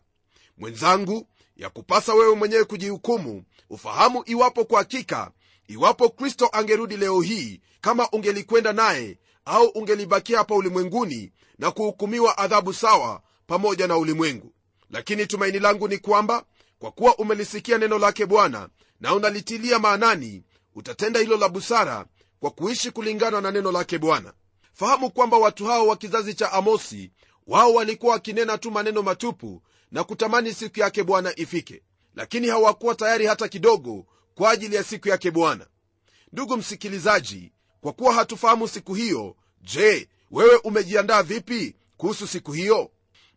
Mwenzangu 0.57 1.27
ya 1.57 1.69
kupasa 1.69 2.13
wewe 2.13 2.35
mwenyewe 2.35 2.63
kujihukumu 2.63 3.43
ufahamu 3.69 4.23
iwapo 4.25 4.65
kwa 4.65 4.79
hakika 4.79 5.31
iwapo 5.67 6.09
kristo 6.09 6.49
angerudi 6.51 6.97
leo 6.97 7.21
hii 7.21 7.61
kama 7.81 8.09
ungelikwenda 8.11 8.73
naye 8.73 9.17
au 9.45 9.65
ungelibakia 9.67 10.37
hapa 10.37 10.55
ulimwenguni 10.55 11.31
na 11.59 11.71
kuhukumiwa 11.71 12.37
adhabu 12.37 12.73
sawa 12.73 13.21
pamoja 13.47 13.87
na 13.87 13.97
ulimwengu. 13.97 14.53
Lakini 14.89 15.27
tumaini 15.27 15.59
langu 15.59 15.87
ni 15.87 15.97
kwamba 15.97 16.43
kwa 16.79 16.91
kuwa 16.91 17.15
umelisikia 17.17 17.77
neno 17.77 17.97
lake 17.99 18.25
bwana 18.25 18.69
na 18.99 19.13
unalitilia 19.15 19.79
maanani 19.79 20.43
utatenda 20.75 21.19
hilo 21.19 21.37
la 21.37 21.49
busara 21.49 22.05
kwa 22.39 22.51
kuishi 22.51 22.91
kulingana 22.91 23.41
na 23.41 23.51
neno 23.51 23.71
lake 23.71 23.97
bwana. 23.97 24.33
Fahamu 24.73 25.11
kwamba 25.11 25.37
watu 25.37 25.65
hao 25.65 25.87
wa 25.87 25.95
kizazi 25.97 26.33
cha 26.33 26.51
amosi 26.51 27.11
wao 27.47 27.73
walikuwa 27.73 28.13
wakinena 28.13 28.57
tu 28.57 28.71
maneno 28.71 29.01
matupu 29.01 29.61
na 29.91 30.03
kutamani 30.03 30.53
siku 30.53 30.79
yake 30.79 31.03
bwana 31.03 31.33
ifike. 31.39 31.81
Lakini 32.15 32.47
hawakuwa 32.47 32.95
tayari 32.95 33.25
hata 33.25 33.47
kidogo 33.47 34.05
kwa 34.35 34.51
ajili 34.51 34.75
ya 34.75 34.83
siku 34.83 35.07
yake 35.09 35.31
bwana. 35.31 35.67
Ndugu 36.33 36.57
msikilizaji 36.57 37.51
kwa 37.81 37.93
kuwa 37.93 38.13
hatufahamu 38.13 38.67
siku 38.67 38.93
hiyo 38.93 39.35
je 39.61 40.09
wewe 40.31 40.55
umejiandaa 40.55 41.23
vipi 41.23 41.75
kuhusu 41.97 42.27
siku 42.27 42.51
hiyo? 42.51 42.91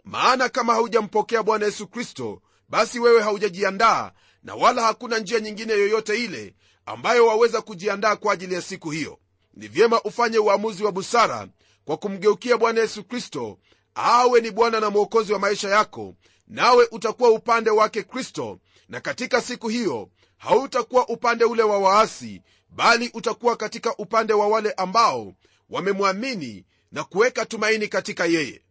Maana 0.04 0.48
kama 0.48 0.74
haujampokea 0.74 1.42
bwana 1.42 1.66
yesu 1.66 1.86
kristo 1.86 2.42
basi 2.68 2.98
wewe 3.00 3.22
haujajiandaa 3.22 4.12
na 4.42 4.54
wala 4.54 4.82
hakuna 4.82 5.18
njia 5.18 5.40
nyingine 5.40 5.72
yoyote 5.72 6.24
ile 6.24 6.54
ambayo 6.86 7.26
waweza 7.26 7.60
kujiandaa 7.62 8.16
kwa 8.16 8.32
ajili 8.32 8.54
ya 8.54 8.62
siku 8.62 8.90
hiyo. 8.90 9.18
Ni 9.54 9.68
vyema 9.68 10.02
ufanye 10.02 10.38
uamuzi 10.38 10.84
wa 10.84 10.92
busara 10.92 11.48
kwa 11.84 11.96
kumgeukia 11.96 12.56
bwana 12.58 12.80
yesu 12.80 13.04
kristo 13.04 13.58
awe 13.94 14.40
ni 14.40 14.50
bwana 14.50 14.80
na 14.80 14.90
mwokozi 14.90 15.32
wa 15.32 15.38
maisha 15.38 15.68
yako 15.68 16.14
nawe 16.48 16.88
utakuwa 16.90 17.30
upande 17.30 17.70
wake 17.70 18.02
kristo 18.02 18.58
na 18.88 19.00
katika 19.00 19.42
siku 19.42 19.68
hiyo 19.68 20.08
hautakuwa 20.36 21.08
upande 21.08 21.44
ule 21.44 21.62
wa 21.62 21.78
waasi 21.78 22.42
bali 22.70 23.10
utakuwa 23.14 23.56
katika 23.56 23.96
upande 23.96 24.32
wa 24.32 24.48
wale 24.48 24.72
ambao 24.72 25.34
wamemwamini 25.70 26.64
na 26.92 27.04
kuweka 27.04 27.46
tumaini 27.46 27.88
katika 27.88 28.26
yeye. 28.26 28.62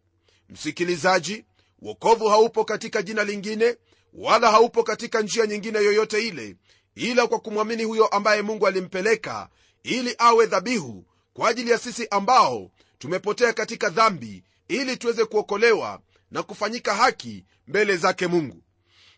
Msikilizaji 0.48 1.44
wokovu 1.82 2.28
haupo 2.28 2.64
katika 2.64 3.02
jina 3.02 3.24
lingine 3.24 3.76
wala 4.14 4.50
haupo 4.50 4.82
katika 4.82 5.20
njia 5.22 5.46
nyingine 5.46 5.78
yoyote 5.78 6.26
ile 6.28 6.56
ila 6.94 7.26
kwa 7.26 7.38
kumwamini 7.40 7.84
huyo 7.84 8.06
ambaye 8.06 8.42
mungu 8.42 8.66
alimpeleka 8.66 9.48
ili 9.82 10.14
awe 10.18 10.46
dhabihu 10.46 11.04
kwa 11.34 11.48
ajili 11.48 11.70
ya 11.70 11.78
sisi 11.78 12.08
ambao 12.10 12.70
tumepotea 12.98 13.52
katika 13.52 13.88
dhambi 13.88 14.44
ili 14.68 14.96
tuweze 14.96 15.24
kuokolewa 15.24 16.00
na 16.30 16.42
kufanyika 16.42 16.94
haki 16.94 17.44
mbele 17.66 17.96
zake 17.96 18.26
mungu. 18.26 18.62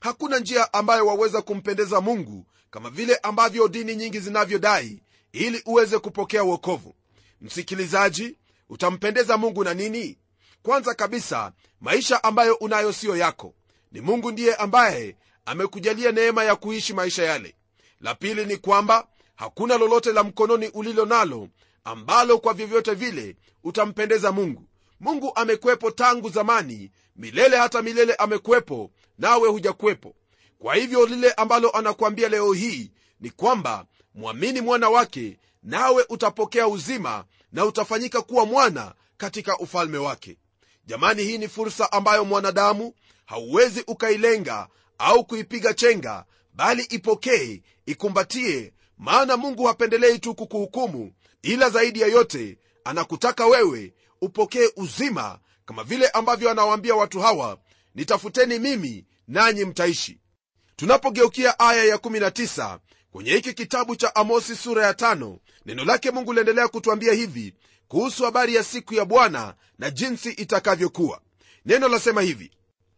Hakuna 0.00 0.38
njia 0.38 0.72
ambayo 0.72 1.06
waweza 1.06 1.42
kumpendeza 1.42 2.00
mungu 2.00 2.46
kama 2.70 2.90
vile 2.90 3.16
ambavyo 3.16 3.68
dini 3.68 3.96
nyingi 3.96 4.20
zinavyodai 4.20 5.02
ili 5.32 5.62
uweze 5.66 5.98
kupokea 5.98 6.44
uokovu 6.44 6.94
msikilizaji 7.40 8.36
utampendeza 8.68 9.36
mungu 9.36 9.64
na 9.64 9.74
nini? 9.74 10.18
Kwanza 10.62 10.94
kabisa 10.94 11.52
maisha 11.80 12.24
ambayo 12.24 12.54
unayo 12.54 12.92
siyo 12.92 13.16
yako. 13.16 13.54
Ni 13.92 14.00
mungu 14.00 14.32
ndiye 14.32 14.54
ambaye 14.54 15.16
amekujalia 15.46 16.12
neema 16.12 16.44
ya 16.44 16.56
kuishi 16.56 16.94
maisha 16.94 17.22
yale. 17.24 17.54
La 18.00 18.14
pili 18.14 18.46
ni 18.46 18.56
kwamba 18.56 19.06
hakuna 19.34 19.78
lolote 19.78 20.12
la 20.12 20.22
mkononi 20.22 20.68
ulilo 20.68 21.04
nalo 21.06 21.48
ambalo 21.84 22.38
kwa 22.38 22.54
vyovyote 22.54 22.94
vile 22.94 23.36
utampendeza 23.64 24.32
mungu. 24.32 24.64
Mungu 25.00 25.32
amekwepo 25.34 25.90
tangu 25.90 26.28
zamani 26.30 26.90
milele 27.16 27.56
hata 27.56 27.82
milele 27.82 28.14
amekwepo 28.14 28.90
nawe 29.18 29.48
hujakwepo 29.48 30.14
kwa 30.58 30.74
hivyo 30.74 31.06
lile 31.06 31.32
ambalo 31.32 31.70
anakuambia 31.70 32.28
leo 32.28 32.52
hii 32.52 32.90
ni 33.20 33.30
kwamba 33.30 33.86
mwamini 34.14 34.60
mwana 34.60 34.88
wake 34.88 35.38
nawe 35.62 36.04
utapokea 36.08 36.68
uzima 36.68 37.24
na 37.52 37.64
utafanyika 37.64 38.22
kuwa 38.22 38.46
mwana 38.46 38.94
katika 39.16 39.58
ufalme 39.58 39.98
wake. 39.98 40.36
Jamani 40.86 41.22
hii 41.22 41.38
ni 41.38 41.48
fursa 41.48 41.92
ambayo 41.92 42.24
mwanadamu 42.24 42.94
hauwezi 43.26 43.84
ukailenga 43.86 44.68
au 44.98 45.24
kuipiga 45.24 45.74
chenga 45.74 46.24
bali 46.54 46.82
ipokee 46.82 47.62
ikumbatie 47.86 48.72
maana 48.98 49.36
mungu 49.36 49.64
hapendelei 49.64 50.18
tu 50.18 50.34
kukuhukumu 50.34 51.12
ila 51.42 51.70
zaidi 51.70 52.00
ya 52.00 52.06
yote 52.06 52.58
anakutaka 52.84 53.46
wewe 53.46 53.94
upokee 54.20 54.68
uzima 54.76 55.38
kama 55.64 55.84
vile 55.84 56.08
ambavyo 56.08 56.50
anawaambia 56.50 56.94
watu 56.94 57.20
hawa 57.20 57.58
nitafuteni 57.94 58.58
mimi 58.58 59.06
nanyi 59.28 59.64
mtaishi. 59.64 60.20
Tunapogeukia 60.76 61.58
aya 61.58 61.96
ya19 61.96 62.78
kwenye 63.12 63.30
hiki 63.30 63.54
kitabu 63.54 63.96
cha 63.96 64.14
amosi 64.14 64.56
sura 64.56 64.86
ya 64.86 64.94
tano 64.94 65.38
neno 65.66 65.84
lake 65.84 66.10
mungu 66.10 66.32
liendelea 66.32 66.68
kutwambia 66.68 67.12
hivi 67.12 67.54
kuhusu 67.88 68.24
habari 68.24 68.54
ya 68.54 68.64
siku 68.64 68.94
ya 68.94 69.04
bwana 69.04 69.54
na 69.78 69.90
jinsi 69.90 70.30
itakavyokuwa. 70.30 71.20
Neno 71.64 71.88
lasema 71.88 72.22
hivi 72.22 72.50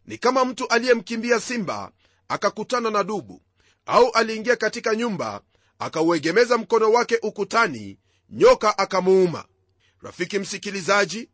ni 0.07 0.19
kama 0.19 0.45
mtu 0.45 0.69
aliyemkimbia 0.69 1.41
simba 1.41 1.93
akakutana 2.29 2.91
na 2.91 3.05
dubu 3.05 3.43
au 3.87 4.11
aliingia 4.11 4.57
katika 4.57 4.95
nyumba 4.95 5.41
akauegemeza 5.79 6.59
mkono 6.59 6.93
wake 6.93 7.19
ukutani 7.23 7.99
nyoka 8.31 8.79
akamuuma. 8.79 9.45
Rafiki 10.03 10.39
msikilizaji 10.39 11.29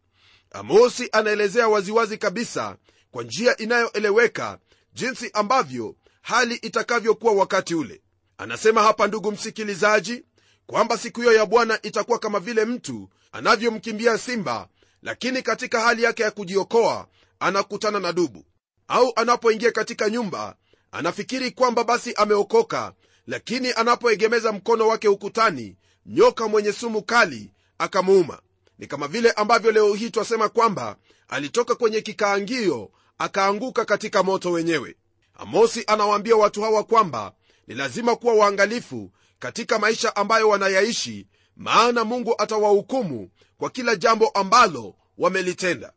amosi 0.51 1.09
anaelezea 1.13 1.69
waziwazi 1.69 2.19
kabisa 2.19 2.77
kwa 3.11 3.23
njia 3.23 3.57
inayoeleweka 3.57 4.59
jinsi 4.93 5.31
ambavyo 5.33 5.97
hali 6.23 6.55
itakavyokuwa 6.55 7.33
wakati 7.33 7.75
ule 7.75 8.01
anasema 8.41 8.83
hapa 8.83 9.07
ndugu 9.07 9.33
msikilizaji 9.33 10.25
kwamba 10.67 10.99
siku 10.99 11.21
hiyo 11.21 11.33
ya 11.33 11.47
bwana 11.47 11.83
itakuwa 11.83 12.19
kama 12.19 12.41
vile 12.41 12.65
mtu 12.65 13.09
anavyomkimbia 13.33 14.19
simba 14.19 14.69
lakini 15.03 15.43
katika 15.43 15.81
hali 15.81 16.03
yake 16.03 16.23
ya 16.23 16.31
kujiokoa 16.31 17.07
anakutana 17.41 18.01
na 18.01 18.13
dubu. 18.13 18.45
Au 18.89 19.13
anapoingia 19.17 19.73
katika 19.73 20.11
nyumba 20.11 20.57
anafikiri 20.93 21.51
kwamba 21.51 21.85
basi 21.85 22.15
ameokoka 22.15 22.93
lakini 23.27 23.73
anapoegemeza 23.73 24.53
mkono 24.53 24.89
wake 24.89 25.09
ukutani 25.09 25.77
nyoka 26.07 26.49
mwenye 26.49 26.73
sumu 26.73 27.03
kali 27.03 27.51
akamuuma. 27.79 28.41
Ni 28.79 28.87
kama 28.87 29.09
vile 29.09 29.31
ambavyo 29.31 29.73
leo 29.73 29.95
hii 29.95 30.11
twasema 30.11 30.49
kwamba 30.49 30.97
alitoka 31.29 31.75
kwenye 31.75 32.01
kikaangio 32.01 32.91
akaanguka 33.19 33.85
katika 33.85 34.23
moto 34.23 34.51
wenyewe. 34.53 34.97
Amosi 35.35 35.85
anawaambia 35.87 36.37
watu 36.37 36.63
hawa 36.63 36.85
kwamba 36.85 37.33
ni 37.71 37.77
lazima 37.77 38.17
kuwa 38.17 38.35
waangalifu 38.35 39.11
katika 39.39 39.79
maisha 39.79 40.17
ambayo 40.17 40.49
wanayaishi 40.49 41.27
maana 41.57 42.05
mungu 42.05 42.35
atawahukumu 42.39 43.31
kwa 43.59 43.71
kila 43.71 43.97
jambo 43.97 44.29
ambalo 44.29 44.95
wamelitenda. 45.19 45.93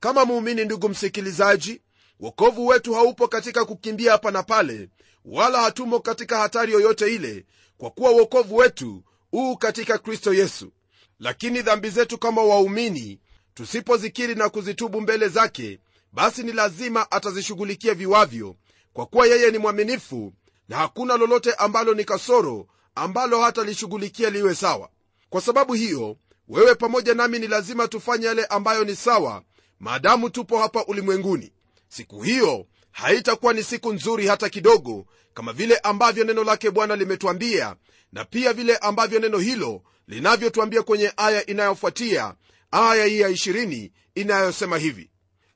Kama 0.00 0.24
muumini 0.24 0.64
ndugu 0.64 0.88
msikilizaji 0.88 1.82
wokovu 2.20 2.66
wetu 2.66 2.94
haupo 2.94 3.28
katika 3.28 3.64
kukimbia 3.64 4.12
hapa 4.12 4.30
na 4.30 4.42
pale 4.42 4.88
wala 5.24 5.60
hatumo 5.62 6.00
katika 6.00 6.38
hatari 6.38 6.72
yoyote 6.72 7.14
ile 7.14 7.46
kwa 7.78 7.90
kuwa 7.90 8.10
wokovu 8.10 8.56
wetu 8.56 9.04
huu 9.30 9.56
katika 9.56 9.98
kristo 9.98 10.34
yesu. 10.34 10.72
Lakini 11.20 11.62
dhambi 11.62 11.90
zetu 11.90 12.18
kama 12.18 12.42
waumini 12.42 13.20
tusipozikiri 13.54 14.34
na 14.34 14.48
kuzitubu 14.48 15.00
mbele 15.00 15.28
zake 15.28 15.80
basi 16.12 16.42
ni 16.42 16.52
lazima 16.52 17.10
atazishughulikia 17.10 17.94
viwavyo 17.94 18.56
kwa 18.92 19.06
kuwa 19.06 19.26
yeye 19.26 19.50
ni 19.50 19.58
mwaminifu 19.58 20.32
na 20.68 20.76
hakuna 20.76 21.16
lolote 21.16 21.52
ambalo 21.54 21.94
ni 21.94 22.04
kasoro 22.04 22.66
ambalo 22.94 23.40
hatalishughulikia 23.40 24.30
liwe 24.30 24.54
sawa. 24.54 24.88
Kwa 25.30 25.40
sababu 25.40 25.72
hiyo 25.74 26.16
wewe 26.48 26.74
pamoja 26.74 27.14
nami 27.14 27.38
ni 27.38 27.46
lazima 27.46 27.88
tufanye 27.88 28.26
yale 28.26 28.44
ambayo 28.44 28.84
ni 28.84 28.96
sawa 28.96 29.42
maadamu 29.80 30.30
tupo 30.30 30.58
hapa 30.58 30.84
ulimwenguni. 30.84 31.52
Siku 31.88 32.22
hiyo 32.22 32.66
haitakuwa 32.90 33.52
ni 33.52 33.62
siku 33.62 33.92
nzuri 33.92 34.26
hata 34.26 34.48
kidogo 34.48 35.06
kama 35.34 35.52
vile 35.52 35.76
ambavyo 35.76 36.24
neno 36.24 36.44
lake 36.44 36.70
bwana 36.70 36.96
limetwambia 36.96 37.76
na 38.12 38.24
pia 38.24 38.52
vile 38.52 38.76
ambavyo 38.76 39.20
neno 39.20 39.38
hilo 39.38 39.82
linavyotwambia 40.06 40.82
kwenye 40.82 41.12
aya 41.16 41.46
inayofuatia 41.46 42.34
aya 42.70 43.04
hii 43.04 43.20
ya 43.20 43.28
20 43.28 43.90
inayosema 44.14 44.78
hivi. 44.78 45.10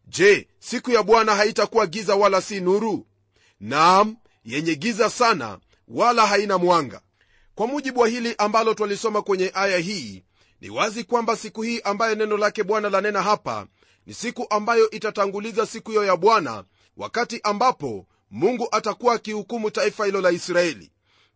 Je 0.07 0.49
siku 0.59 0.91
ya 0.91 1.03
bwana 1.03 1.35
haitakuwa 1.35 1.87
giza 1.87 2.15
wala 2.17 2.41
si 2.43 2.61
nuru? 2.61 3.07
Naam 3.61 4.17
yenye 4.45 4.75
giza 4.75 5.11
sana 5.11 5.59
wala 5.89 6.27
haina 6.27 6.59
mwanga. 6.59 7.01
Kwa 7.55 7.67
mujibu 7.67 8.01
wa 8.01 8.09
hili 8.09 8.35
ambalo 8.39 8.75
twalisoma 8.75 9.23
kwenye 9.23 9.51
aya 9.55 9.79
hii 9.79 10.23
ni 10.61 10.71
wazi 10.71 11.05
kwamba 11.05 11.37
siku 11.37 11.63
hii 11.63 11.81
ambayo 11.81 12.15
neno 12.15 12.37
lake 12.37 12.63
bwana 12.65 12.91
lanena 12.91 13.23
hapa 13.23 13.67
ni 14.07 14.15
siku 14.15 14.47
ambayo 14.51 14.91
itatanguliza 14.91 15.67
siku 15.67 15.91
hiyo 15.91 16.05
ya 16.05 16.17
bwana 16.17 16.65
wakati 16.97 17.41
ambapo 17.43 18.07
mungu 18.31 18.69
atakuwa 18.73 19.15
akihukumu 19.15 19.71
taifa 19.71 20.07
hilo 20.07 20.21
la 20.21 20.31
israeli. 20.31 20.91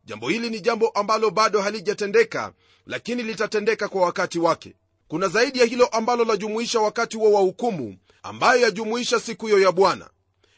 Jambo 0.05 0.29
hili 0.29 0.51
ni 0.51 0.61
jambo 0.61 0.89
ambalo 0.89 1.31
bado 1.31 1.61
halijatendeka 1.63 2.53
lakini 2.87 3.23
litatendeka 3.23 3.89
kwa 3.89 4.03
wakati 4.03 4.39
wake. 4.39 4.75
Kuna 5.09 5.29
zaidi 5.29 5.59
ya 5.59 5.65
hilo 5.67 5.87
ambalo 5.87 6.25
lajumuisha 6.25 6.81
wakati 6.81 7.17
huo 7.17 7.33
wa 7.33 7.41
hukumu 7.41 7.97
ambayo 8.23 8.61
yajumuisha 8.61 9.21
siku 9.21 9.47
hiyo 9.47 9.59
ya 9.61 9.73
bwana. 9.73 10.11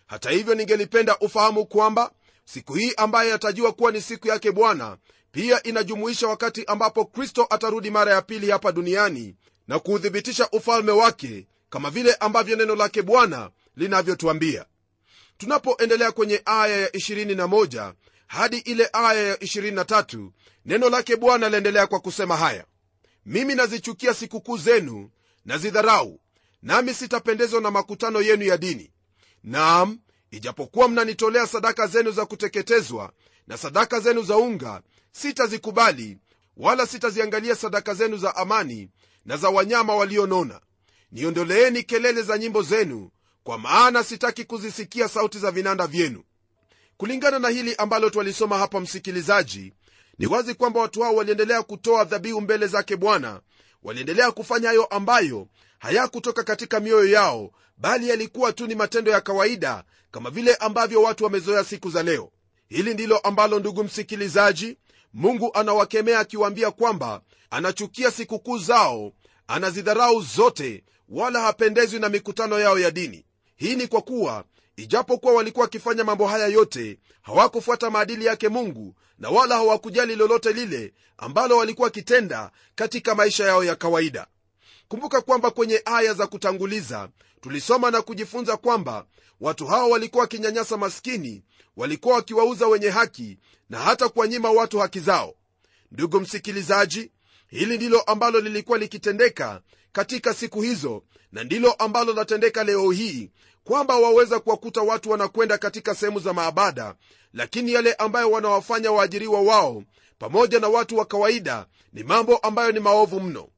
Hata 0.06 0.30
hivyo 0.30 0.54
ningelipenda 0.54 1.18
ufahamu 1.18 1.66
kwamba 1.66 2.12
siku 2.52 2.74
hii 2.74 2.92
ambayo 2.96 3.30
yatajiwa 3.30 3.72
kuwa 3.72 3.92
ni 3.92 4.00
siku 4.00 4.28
yake 4.28 4.52
bwana 4.52 4.98
pia 5.32 5.62
inajumuisha 5.62 6.28
wakati 6.28 6.64
ambapo 6.64 7.04
kristo 7.04 7.46
atarudi 7.50 7.90
mara 7.90 8.12
ya 8.12 8.22
pili 8.22 8.50
hapa 8.50 8.72
duniani 8.72 9.34
na 9.68 9.78
kuuthibitisha 9.78 10.48
ufalme 10.52 10.92
wake 10.92 11.46
kama 11.70 11.90
vile 11.90 12.14
ambavyo 12.14 12.56
neno 12.56 12.74
lake 12.74 13.02
bwana 13.02 13.50
linavyotwambia 13.76 14.66
tunapoendelea 15.38 16.12
kwenye 16.12 16.42
aya 16.44 16.76
ya 16.80 16.88
21 16.88 17.92
hadi 18.26 18.58
ile 18.58 18.90
aya 18.92 19.22
ya 19.22 19.34
23 19.34 20.30
neno 20.64 20.88
lake 20.88 21.16
bwana 21.16 21.48
laendelea 21.48 21.86
kwa 21.86 22.00
kusema 22.00 22.36
haya. 22.36 22.64
Mimi 23.26 23.54
nazichukia 23.54 24.14
sikukuu 24.14 24.56
zenu 24.56 25.10
na 25.44 25.58
zidharau 25.58 26.20
nami 26.62 26.94
sitapendezwa 26.94 27.60
na 27.60 27.70
makutano 27.70 28.20
yenu 28.22 28.44
ya 28.44 28.56
dini. 28.56 28.92
Naam 29.44 29.98
ijapokuwa 30.30 30.88
mnanitolea 30.88 31.46
sadaka 31.46 31.86
zenu 31.86 32.10
za 32.10 32.26
kuteketezwa 32.26 33.12
na 33.46 33.56
sadaka 33.56 34.00
zenu 34.00 34.22
za 34.22 34.36
unga 34.36 34.82
sitazikubali 35.12 36.18
wala 36.56 36.86
sitaziangalia 36.86 37.54
sadaka 37.54 37.94
zenu 37.94 38.16
za 38.16 38.36
amani 38.36 38.88
na 39.24 39.36
za 39.36 39.48
wanyama 39.50 39.94
walionona. 39.94 40.60
Niondoleeni 41.12 41.82
kelele 41.82 42.22
za 42.22 42.38
nyimbo 42.38 42.62
zenu 42.62 43.10
kwa 43.42 43.58
maana 43.58 44.04
sitaki 44.04 44.44
kuzisikia 44.44 45.08
sauti 45.08 45.38
za 45.38 45.50
vinanda 45.50 45.86
vyenu. 45.86 46.22
Kulingana 46.96 47.38
na 47.38 47.48
hili 47.48 47.74
ambalo 47.74 48.10
twalisoma 48.10 48.58
hapa 48.58 48.80
msikilizaji 48.80 49.72
ni 50.18 50.26
wazi 50.26 50.54
kwamba 50.54 50.80
watu 50.80 51.02
hao 51.02 51.14
waliendelea 51.14 51.62
kutoa 51.62 52.04
dhabihu 52.04 52.40
mbele 52.40 52.66
zake 52.66 52.96
bwana 52.96 53.40
waliendelea 53.82 54.30
kufanya 54.30 54.68
hayo 54.68 54.84
ambayo 54.84 55.48
hayakutoka 55.78 56.42
katika 56.44 56.80
mioyo 56.80 57.10
yao 57.10 57.50
bali 57.76 58.08
yalikuwa 58.08 58.52
tu 58.52 58.66
ni 58.66 58.74
matendo 58.74 59.10
ya 59.10 59.20
kawaida 59.20 59.84
kama 60.10 60.30
vile 60.30 60.54
ambavyo 60.54 61.02
watu 61.02 61.24
wamezoea 61.24 61.64
siku 61.64 61.90
za 61.90 62.02
leo. 62.02 62.30
Hili 62.68 62.94
ndilo 62.94 63.18
ambalo 63.18 63.58
ndugu 63.58 63.84
msikilizaji 63.84 64.76
mungu 65.14 65.50
anawakemea 65.54 66.18
akiwaambia 66.20 66.70
kwamba 66.70 67.20
anachukia 67.50 68.10
sikukuu 68.10 68.58
zao 68.58 69.12
anazidharau 69.46 70.20
zote 70.22 70.84
wala 71.08 71.40
hapendezwi 71.40 71.98
na 72.00 72.08
mikutano 72.08 72.58
yao 72.58 72.78
ya 72.78 72.90
dini. 72.90 73.24
Hii 73.56 73.76
ni 73.76 73.86
kwa 73.86 74.02
kuwa 74.02 74.44
ijapokuwa 74.76 75.32
walikuwa 75.34 75.64
wakifanya 75.64 76.04
mambo 76.04 76.26
haya 76.26 76.46
yote 76.46 76.98
hawakufuata 77.22 77.90
maadili 77.90 78.24
yake 78.24 78.48
mungu 78.48 78.94
na 79.18 79.28
wala 79.30 79.54
hawakujali 79.56 80.16
lolote 80.16 80.52
lile 80.52 80.92
ambalo 81.18 81.56
walikuwa 81.56 81.86
wakitenda 81.86 82.50
katika 82.74 83.14
maisha 83.14 83.44
yao 83.46 83.64
ya 83.64 83.76
kawaida 83.76 84.26
kumbuka 84.88 85.20
kwamba 85.20 85.50
kwenye 85.50 85.82
aya 85.84 86.14
za 86.14 86.26
kutanguliza 86.26 87.08
tulisoma 87.40 87.90
na 87.90 88.02
kujifunza 88.02 88.56
kwamba 88.56 89.06
watu 89.40 89.66
hao 89.66 89.90
walikuwa 89.90 90.20
wakinyanyasa 90.22 90.76
maskini 90.76 91.44
walikuwa 91.76 92.14
wakiwauza 92.14 92.66
wenye 92.66 92.88
haki 92.88 93.38
na 93.70 93.78
hata 93.78 94.08
kuwanyima 94.08 94.50
watu 94.50 94.78
haki 94.78 95.00
zao. 95.00 95.34
Ndugu 95.92 96.20
msikilizaji 96.20 97.10
hili 97.48 97.76
ndilo 97.76 98.00
ambalo 98.00 98.40
lilikuwa 98.40 98.78
likitendeka 98.78 99.60
katika 99.92 100.34
siku 100.34 100.62
hizo 100.62 101.02
na 101.32 101.44
ndilo 101.44 101.72
ambalo 101.72 102.12
latendeka 102.12 102.64
leo 102.64 102.90
hii 102.90 103.30
kwamba 103.64 103.96
waweza 103.96 104.40
kuwakuta 104.40 104.82
watu 104.82 105.10
wanakwenda 105.10 105.58
katika 105.58 105.94
sehemu 105.94 106.20
za 106.20 106.32
maabada 106.32 106.94
lakini 107.32 107.72
yale 107.72 107.92
ambayo 107.94 108.30
wanawafanya 108.30 108.92
waajiriwa 108.92 109.40
wao 109.40 109.82
pamoja 110.18 110.60
na 110.60 110.68
watu 110.68 110.96
wa 110.98 111.04
kawaida 111.04 111.66
ni 111.92 112.02
mambo 112.02 112.36
ambayo 112.36 112.72
ni 112.72 112.80
maovu 112.80 113.20
mno 113.20 113.48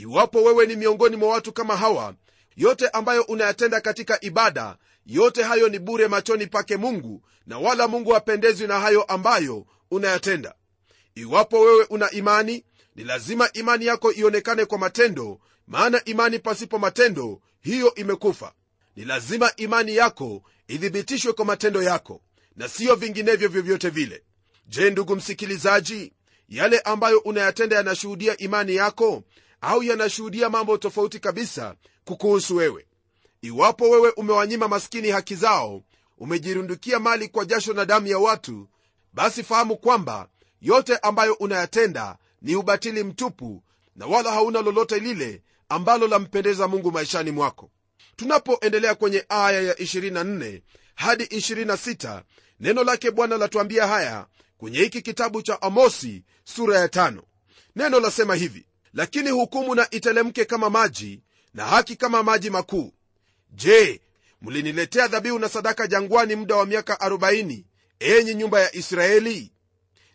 iwapo 0.00 0.42
wewe 0.42 0.66
ni 0.66 0.76
miongoni 0.76 1.16
mwa 1.16 1.28
watu 1.28 1.52
kama 1.52 1.76
hawa 1.76 2.14
yote 2.56 2.88
ambayo 2.88 3.22
unayatenda 3.22 3.80
katika 3.80 4.24
ibada 4.24 4.76
yote 5.06 5.42
hayo 5.42 5.68
ni 5.68 5.78
bure 5.78 6.08
machoni 6.08 6.46
pake 6.46 6.76
mungu 6.76 7.22
na 7.46 7.58
wala 7.58 7.88
mungu 7.88 8.10
hapendezwi 8.12 8.66
na 8.66 8.80
hayo 8.80 9.02
ambayo 9.02 9.66
unayatenda. 9.90 10.54
Iwapo 11.14 11.60
wewe 11.60 11.84
una 11.84 12.10
imani 12.10 12.64
ni 12.96 13.04
lazima 13.04 13.52
imani 13.52 13.86
yako 13.86 14.12
ionekane 14.12 14.64
kwa 14.64 14.78
matendo 14.78 15.40
maana 15.66 16.04
imani 16.04 16.38
pasipo 16.38 16.78
matendo 16.78 17.40
hiyo 17.60 17.94
imekufa. 17.94 18.52
Ni 18.96 19.04
lazima 19.04 19.52
imani 19.56 19.96
yako 19.96 20.42
ithibitishwe 20.68 21.32
kwa 21.32 21.44
matendo 21.44 21.82
yako 21.82 22.22
na 22.56 22.68
siyo 22.68 22.94
vinginevyo 22.94 23.48
vyovyote 23.48 23.88
vile. 23.90 24.22
Je 24.66 24.90
ndugu 24.90 25.16
msikilizaji 25.16 26.12
yale 26.48 26.78
ambayo 26.78 27.18
unayatenda 27.18 27.76
yanashuhudia 27.76 28.36
imani 28.36 28.74
yako 28.74 29.22
au 29.60 29.82
yanashuhudia 29.82 30.50
mambo 30.50 30.76
tofauti 30.78 31.18
kabisa 31.20 31.74
kukuhusu 32.04 32.56
wewe. 32.56 32.86
Iwapo 33.42 33.90
wewe 33.90 34.10
umewanyima 34.10 34.68
maskini 34.68 35.08
haki 35.10 35.34
zao 35.34 35.82
umejirundukia 36.18 36.98
mali 36.98 37.28
kwa 37.28 37.44
jasho 37.44 37.72
na 37.72 37.84
damu 37.84 38.06
ya 38.06 38.18
watu 38.18 38.68
basi 39.12 39.42
fahamu 39.42 39.76
kwamba 39.76 40.28
yote 40.60 40.96
ambayo 40.96 41.34
unayatenda 41.34 42.16
ni 42.42 42.56
ubatili 42.56 43.04
mtupu 43.04 43.62
na 43.96 44.06
wala 44.06 44.32
hauna 44.32 44.62
lolote 44.62 44.98
lile 44.98 45.42
ambalo 45.68 46.06
lampendeza 46.08 46.68
mungu 46.68 46.92
maishani 46.92 47.30
mwako. 47.30 47.70
Tunapoendelea 48.16 48.94
kwenye 48.94 49.24
aya 49.28 49.60
ya 49.62 49.74
24 49.74 50.60
hadi 50.94 51.24
26 51.24 52.22
neno 52.60 52.84
lake 52.84 53.10
bwana 53.10 53.36
latuambia 53.36 53.86
haya 53.86 54.26
kwenye 54.58 54.78
hiki 54.78 55.02
kitabu 55.02 55.42
cha 55.42 55.62
amosi 55.62 56.24
sura 56.44 56.78
ya 56.78 56.88
tano. 56.88 57.22
Neno 57.76 58.00
lasema 58.00 58.34
hivi 58.34 58.66
lakini 58.94 59.30
hukumu 59.30 59.74
na 59.74 59.90
itelemke 59.90 60.44
kama 60.44 60.70
maji 60.70 61.20
na 61.54 61.64
haki 61.64 61.96
kama 61.96 62.22
maji 62.22 62.50
makuu. 62.50 62.92
Je 63.50 64.00
mliniletea 64.42 65.08
dhabihu 65.08 65.38
na 65.38 65.48
sadaka 65.48 65.86
jangwani 65.86 66.36
muda 66.36 66.56
wa 66.56 66.66
miaka 66.66 66.94
40 66.94 67.64
enyi 68.00 68.34
nyumba 68.34 68.60
ya 68.60 68.74
israeli? 68.76 69.52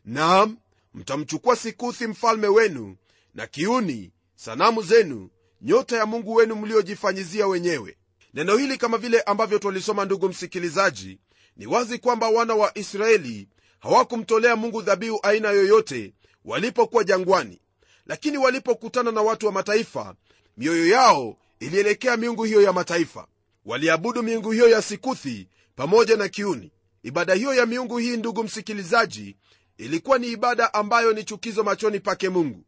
Naam 0.05 0.57
mtamchukua 0.93 1.55
sikuthi 1.55 2.07
mfalme 2.07 2.47
wenu 2.47 2.95
na 3.33 3.47
kiuni 3.47 4.11
sanamu 4.35 4.81
zenu 4.81 5.29
nyota 5.61 5.97
ya 5.97 6.05
mungu 6.05 6.33
wenu 6.35 6.55
mliojifanyizia 6.55 7.47
wenyewe. 7.47 7.97
Neno 8.33 8.57
hili 8.57 8.77
kama 8.77 8.97
vile 8.97 9.21
ambavyo 9.21 9.59
twalisoma 9.59 10.05
ndugu 10.05 10.29
msikilizaji 10.29 11.19
ni 11.57 11.65
wazi 11.67 11.97
kwamba 11.97 12.29
wana 12.29 12.55
wa 12.55 12.77
israeli 12.77 13.47
hawakumtolea 13.79 14.55
mungu 14.55 14.81
dhabihu 14.81 15.19
aina 15.23 15.49
yoyote 15.51 16.13
walipokuwa 16.45 17.03
jangwani 17.03 17.61
lakini 18.05 18.37
walipokutana 18.37 19.11
na 19.11 19.21
watu 19.21 19.45
wa 19.45 19.51
mataifa 19.51 20.15
mioyo 20.57 20.87
yao 20.87 21.37
ilielekea 21.59 22.17
miungu 22.17 22.43
hiyo 22.43 22.61
ya 22.61 22.73
mataifa. 22.73 23.27
Waliabudu 23.65 24.23
miungu 24.23 24.51
hiyo 24.51 24.69
ya 24.69 24.81
sikuthi 24.81 25.47
pamoja 25.75 26.17
na 26.17 26.27
kiuni 26.27 26.71
ibada 27.03 27.33
hiyo 27.33 27.53
ya 27.53 27.65
miungu 27.65 27.97
hii 27.97 28.17
ndugu 28.17 28.43
msikilizaji 28.43 29.35
ilikuwa 29.77 30.17
ni 30.17 30.27
ibada 30.27 30.73
ambayo 30.73 31.13
ni 31.13 31.23
chukizo 31.23 31.63
machoni 31.63 31.99
pake 31.99 32.29
mungu. 32.29 32.63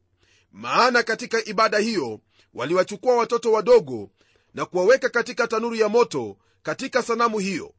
Maana 0.52 1.04
katika 1.04 1.46
ibada 1.46 1.78
hiyo 1.78 2.20
waliwachukua 2.54 3.16
watoto 3.16 3.52
wadogo 3.52 4.10
na 4.54 4.66
kuwaweka 4.66 5.10
katika 5.10 5.48
tanuru 5.48 5.76
ya 5.76 5.90
moto 5.90 6.38
katika 6.64 7.04
sanamu 7.04 7.40
hiyo. 7.40 7.74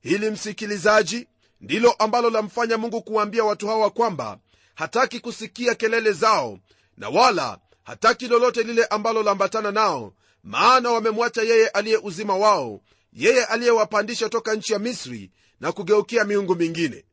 Hili 0.00 0.30
msikilizaji 0.30 1.28
ndilo 1.60 1.92
ambalo 1.92 2.30
lamfanya 2.30 2.78
mungu 2.78 3.02
kuwaambia 3.02 3.44
watu 3.44 3.66
hawa 3.68 3.90
kwamba 3.90 4.38
hataki 4.74 5.20
kusikia 5.20 5.74
kelele 5.74 6.12
zao 6.12 6.58
na 6.96 7.08
wala 7.08 7.58
hataki 7.82 8.28
lolote 8.28 8.62
lile 8.62 8.84
ambalo 8.84 9.22
lambatana 9.22 9.70
nao 9.72 10.14
maana 10.42 10.90
wamemwacha 10.90 11.42
yeye 11.42 11.68
aliye 11.68 11.96
uzima 11.96 12.36
wao 12.36 12.80
yeye 13.12 13.44
aliyewapandisha 13.44 14.28
toka 14.28 14.54
nchi 14.54 14.72
ya 14.72 14.78
misri 14.78 15.30
na 15.60 15.72
kugeukia 15.72 16.24
miungu 16.24 16.54
mingine. 16.54 17.04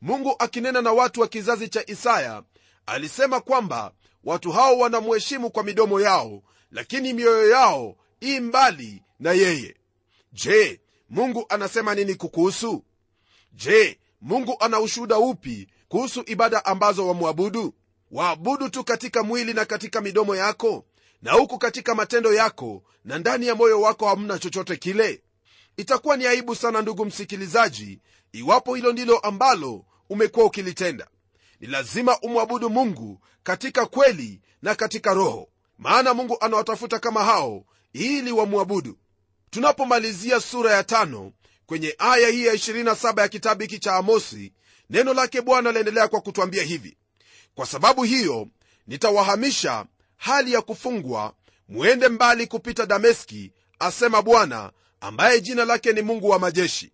Mungu 0.00 0.34
akinena 0.38 0.82
na 0.82 0.92
watu 0.92 1.20
wa 1.20 1.28
kizazi 1.28 1.68
cha 1.68 1.90
isaya 1.90 2.42
alisema 2.86 3.40
kwamba 3.40 3.92
watu 4.24 4.52
hao 4.52 4.78
wanamheshimu 4.78 5.50
kwa 5.50 5.62
midomo 5.62 6.00
yao 6.00 6.42
lakini 6.70 7.12
mioyo 7.12 7.50
yao 7.50 7.96
ii 8.22 8.40
mbali 8.40 9.02
na 9.20 9.32
yeye. 9.32 9.74
Je 10.32 10.80
mungu 11.10 11.46
anasema 11.48 11.94
nini 11.94 12.14
kukuhusu? 12.14 12.84
Je 13.52 13.98
mungu 14.20 14.56
ana 14.60 14.80
ushuhuda 14.80 15.18
upi 15.18 15.68
kuhusu 15.88 16.22
ibada 16.26 16.64
ambazo 16.64 17.08
wamwabudu 17.08 17.74
waabudu 18.14 18.68
tu 18.68 18.84
katika 18.84 19.22
mwili 19.22 19.54
na 19.54 19.64
katika 19.64 20.00
midomo 20.00 20.36
yako 20.36 20.84
na 21.22 21.32
huku 21.32 21.58
katika 21.58 21.94
matendo 21.94 22.34
yako 22.34 22.82
na 23.04 23.18
ndani 23.18 23.46
ya 23.46 23.54
moyo 23.54 23.80
wako 23.80 24.08
hamna 24.08 24.38
chochote 24.38 24.76
kile? 24.76 25.22
Itakuwa 25.76 26.16
ni 26.16 26.26
aibu 26.26 26.54
sana 26.54 26.82
ndugu 26.82 27.04
msikilizaji 27.04 28.00
iwapo 28.32 28.74
hilo 28.74 28.92
ndilo 28.92 29.18
ambalo 29.18 29.84
umekuwa 30.10 30.46
ukilitenda. 30.46 31.06
Ni 31.60 31.66
lazima 31.66 32.20
umwabudu 32.20 32.70
mungu 32.70 33.20
katika 33.42 33.86
kweli 33.86 34.40
na 34.62 34.74
katika 34.74 35.14
roho 35.14 35.48
maana 35.78 36.14
mungu 36.14 36.36
anawatafuta 36.40 36.98
kama 36.98 37.24
hao 37.24 37.64
ili 37.92 38.32
wamwabudu. 38.32 38.98
Tunapomalizia 39.50 40.40
sura 40.40 40.72
ya 40.72 40.84
tano 40.84 41.32
kwenye 41.66 41.94
aya 41.98 42.28
hii 42.28 42.46
ya 42.46 42.54
27 42.54 43.20
ya 43.20 43.28
kitabu 43.28 43.62
hiki 43.62 43.78
cha 43.78 43.94
amosi 43.94 44.52
neno 44.90 45.14
lake 45.14 45.40
bwana 45.40 45.72
laendelea 45.72 46.08
kwa 46.08 46.20
kutwambia 46.20 46.62
hivi 46.62 46.96
kwa 47.54 47.66
sababu 47.66 48.02
hiyo 48.02 48.48
nitawahamisha 48.86 49.86
hali 50.16 50.52
ya 50.52 50.62
kufungwa 50.62 51.34
mwende 51.68 52.08
mbali 52.08 52.46
kupita 52.46 52.86
dameski 52.86 53.52
asema 53.78 54.22
bwana 54.22 54.72
ambaye 55.00 55.40
jina 55.40 55.64
lake 55.64 55.92
ni 55.92 56.02
mungu 56.02 56.28
wa 56.28 56.38
majeshi. 56.38 56.92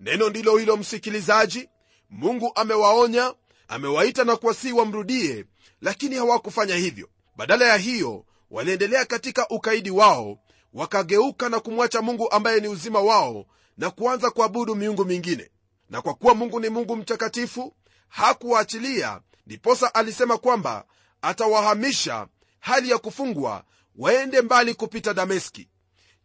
Neno 0.00 0.28
ndilo 0.30 0.56
hilo 0.56 0.76
msikilizaji. 0.76 1.68
Mungu 2.10 2.52
amewaonya 2.54 3.34
amewaita 3.68 4.24
na 4.24 4.36
kuwasii 4.36 4.72
wamrudie 4.72 5.44
lakini 5.80 6.16
hawakufanya 6.16 6.76
hivyo. 6.76 7.08
Badala 7.36 7.64
ya 7.68 7.76
hiyo 7.76 8.24
waliendelea 8.50 9.04
katika 9.04 9.48
ukaidi 9.48 9.90
wao 9.90 10.38
wakageuka 10.74 11.48
na 11.48 11.60
kumwacha 11.60 12.02
mungu 12.02 12.30
ambaye 12.30 12.60
ni 12.60 12.68
uzima 12.68 13.00
wao 13.00 13.46
na 13.78 13.90
kuanza 13.90 14.30
kuabudu 14.30 14.74
miungu 14.74 15.04
mingine. 15.04 15.50
Na 15.90 16.02
kwa 16.02 16.14
kuwa 16.14 16.34
mungu 16.34 16.60
ni 16.60 16.68
mungu 16.68 16.96
mtakatifu 16.96 17.74
hakuwaachilia 18.08 19.20
ndiposa 19.46 19.94
alisema 19.94 20.38
kwamba 20.38 20.84
atawahamisha 21.22 22.26
hali 22.60 22.90
ya 22.90 22.98
kufungwa 22.98 23.64
waende 23.96 24.40
mbali 24.42 24.74
kupita 24.74 25.14
dameski. 25.14 25.68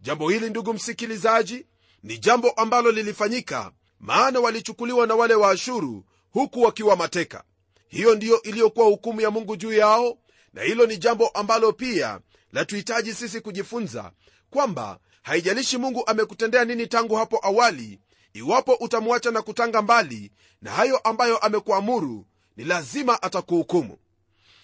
Jambo 0.01 0.29
hili 0.29 0.49
ndugu 0.49 0.73
msikilizaji 0.73 1.65
ni 2.03 2.17
jambo 2.17 2.49
ambalo 2.49 2.91
lilifanyika 2.91 3.71
maana 3.99 4.39
walichukuliwa 4.39 5.07
na 5.07 5.15
wale 5.15 5.33
wa 5.35 5.51
ashuru 5.51 6.05
huku 6.31 6.61
wakiwa 6.61 6.95
mateka. 6.95 7.43
Hiyo 7.87 8.15
ndiyo 8.15 8.41
iliyokuwa 8.41 8.85
hukumu 8.85 9.21
ya 9.21 9.31
mungu 9.31 9.55
juu 9.55 9.73
yao 9.73 10.17
na 10.53 10.61
hilo 10.61 10.85
ni 10.85 10.97
jambo 10.97 11.27
ambalo 11.27 11.73
pia 11.73 12.19
latuhitaji 12.51 13.13
sisi 13.13 13.41
kujifunza 13.41 14.11
kwamba 14.49 14.99
haijalishi 15.23 15.77
mungu 15.77 16.03
amekutendea 16.07 16.65
nini 16.65 16.87
tangu 16.87 17.15
hapo 17.15 17.39
awali 17.43 17.99
iwapo 18.33 18.73
utamwacha 18.73 19.31
na 19.31 19.41
kutanga 19.41 19.81
mbali 19.81 20.31
na 20.61 20.71
hayo 20.71 20.97
ambayo 20.97 21.37
amekuamuru 21.37 22.25
ni 22.57 22.63
lazima 22.63 23.21
atakuhukumu. 23.23 23.97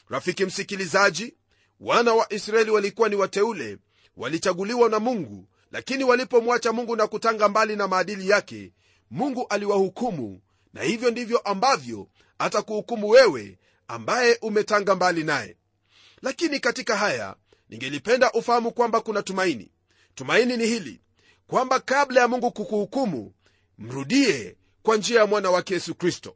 Rafiki 0.09 0.45
msikilizaji 0.45 1.33
wana 1.79 2.13
wa 2.13 2.33
israeli 2.33 2.71
walikuwa 2.71 3.09
ni 3.09 3.15
wateule 3.15 3.77
walichaguliwa 4.17 4.89
na 4.89 4.99
mungu 4.99 5.47
lakini 5.71 6.03
walipomwacha 6.03 6.71
mungu 6.73 6.95
na 6.95 7.07
kutanga 7.07 7.49
mbali 7.49 7.75
na 7.75 7.87
maadili 7.87 8.29
yake 8.29 8.71
mungu 9.11 9.45
aliwahukumu 9.49 10.41
na 10.73 10.81
hivyo 10.81 11.11
ndivyo 11.11 11.37
ambavyo 11.37 12.07
atakuhukumu 12.37 13.09
wewe 13.09 13.57
ambaye 13.87 14.37
umetanga 14.41 14.95
mbali 14.95 15.23
naye. 15.23 15.57
Lakini 16.21 16.59
katika 16.59 16.97
haya 16.97 17.35
ningelipenda 17.69 18.31
ufahamu 18.31 18.71
kwamba 18.71 19.01
kuna 19.01 19.23
tumaini. 19.23 19.71
Tumaini 20.15 20.57
ni 20.57 20.65
hili 20.67 21.01
kwamba 21.47 21.79
kabla 21.79 22.21
ya 22.21 22.27
mungu 22.27 22.51
kukuhukumu 22.51 23.33
mrudie 23.77 24.55
kwa 24.83 24.97
njia 24.97 25.19
ya 25.19 25.25
mwana 25.25 25.51
wake 25.51 25.73
yesu 25.73 25.95
kristo. 25.95 26.35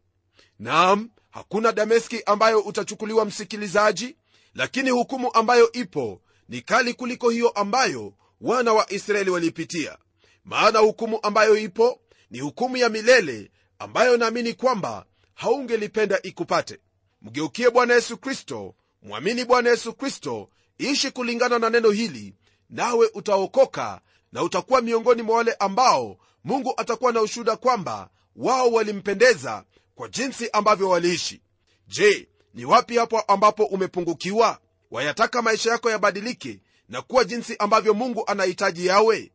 Naam 0.60 1.10
hakuna 1.30 1.72
dameski 1.72 2.24
ambayo 2.26 2.60
utachukuliwa 2.60 3.26
msikilizaji 3.26 4.16
lakini 4.54 4.90
hukumu 4.90 5.34
ambayo 5.34 5.72
ipo 5.72 6.22
ni 6.50 6.62
kali 6.62 6.94
kuliko 6.94 7.30
hiyo 7.30 7.50
ambayo 7.50 8.14
wana 8.42 8.74
wa 8.74 8.92
israeli 8.94 9.30
walipitia 9.30 9.98
maana 10.46 10.80
hukumu 10.80 11.20
ambayo 11.24 11.58
ipo 11.58 12.02
ni 12.32 12.40
hukumu 12.40 12.78
ya 12.78 12.90
milele 12.90 13.52
ambayo 13.80 14.18
naamini 14.18 14.54
kwamba 14.54 15.06
haungelipenda 15.34 16.22
ikupate. 16.22 16.80
Mgeukie 17.22 17.70
bwana 17.70 17.94
yesu 17.94 18.18
kristo 18.18 18.76
mwamini 19.02 19.46
bwana 19.46 19.70
yesu 19.70 19.94
kristo 19.94 20.50
ishi 20.78 21.12
kulingana 21.12 21.60
na 21.60 21.70
neno 21.70 21.90
hili 21.92 22.34
nawe 22.70 23.10
utaokoka 23.14 24.02
na 24.32 24.44
utakuwa 24.44 24.82
miongoni 24.82 25.22
mwa 25.22 25.38
wale 25.38 25.54
ambao 25.54 26.18
mungu 26.44 26.74
atakuwa 26.78 27.12
na 27.12 27.22
ushuhuda 27.22 27.56
kwamba 27.56 28.10
wao 28.36 28.72
walimpendeza 28.72 29.64
kwa 29.98 30.08
jinsi 30.08 30.50
ambavyo 30.50 30.90
waliishi. 30.90 31.42
Je 31.88 32.30
ni 32.54 32.66
wapi 32.66 32.98
hapo 32.98 33.20
ambapo 33.20 33.66
umepungukiwa? 33.66 34.60
Wayataka 34.92 35.42
maisha 35.42 35.72
yako 35.72 35.92
yabadilike 35.92 36.60
na 36.90 37.02
kuwa 37.02 37.24
jinsi 37.24 37.56
ambavyo 37.58 37.94
mungu 37.94 38.24
anahitaji 38.28 38.86
yawe? 38.86 39.32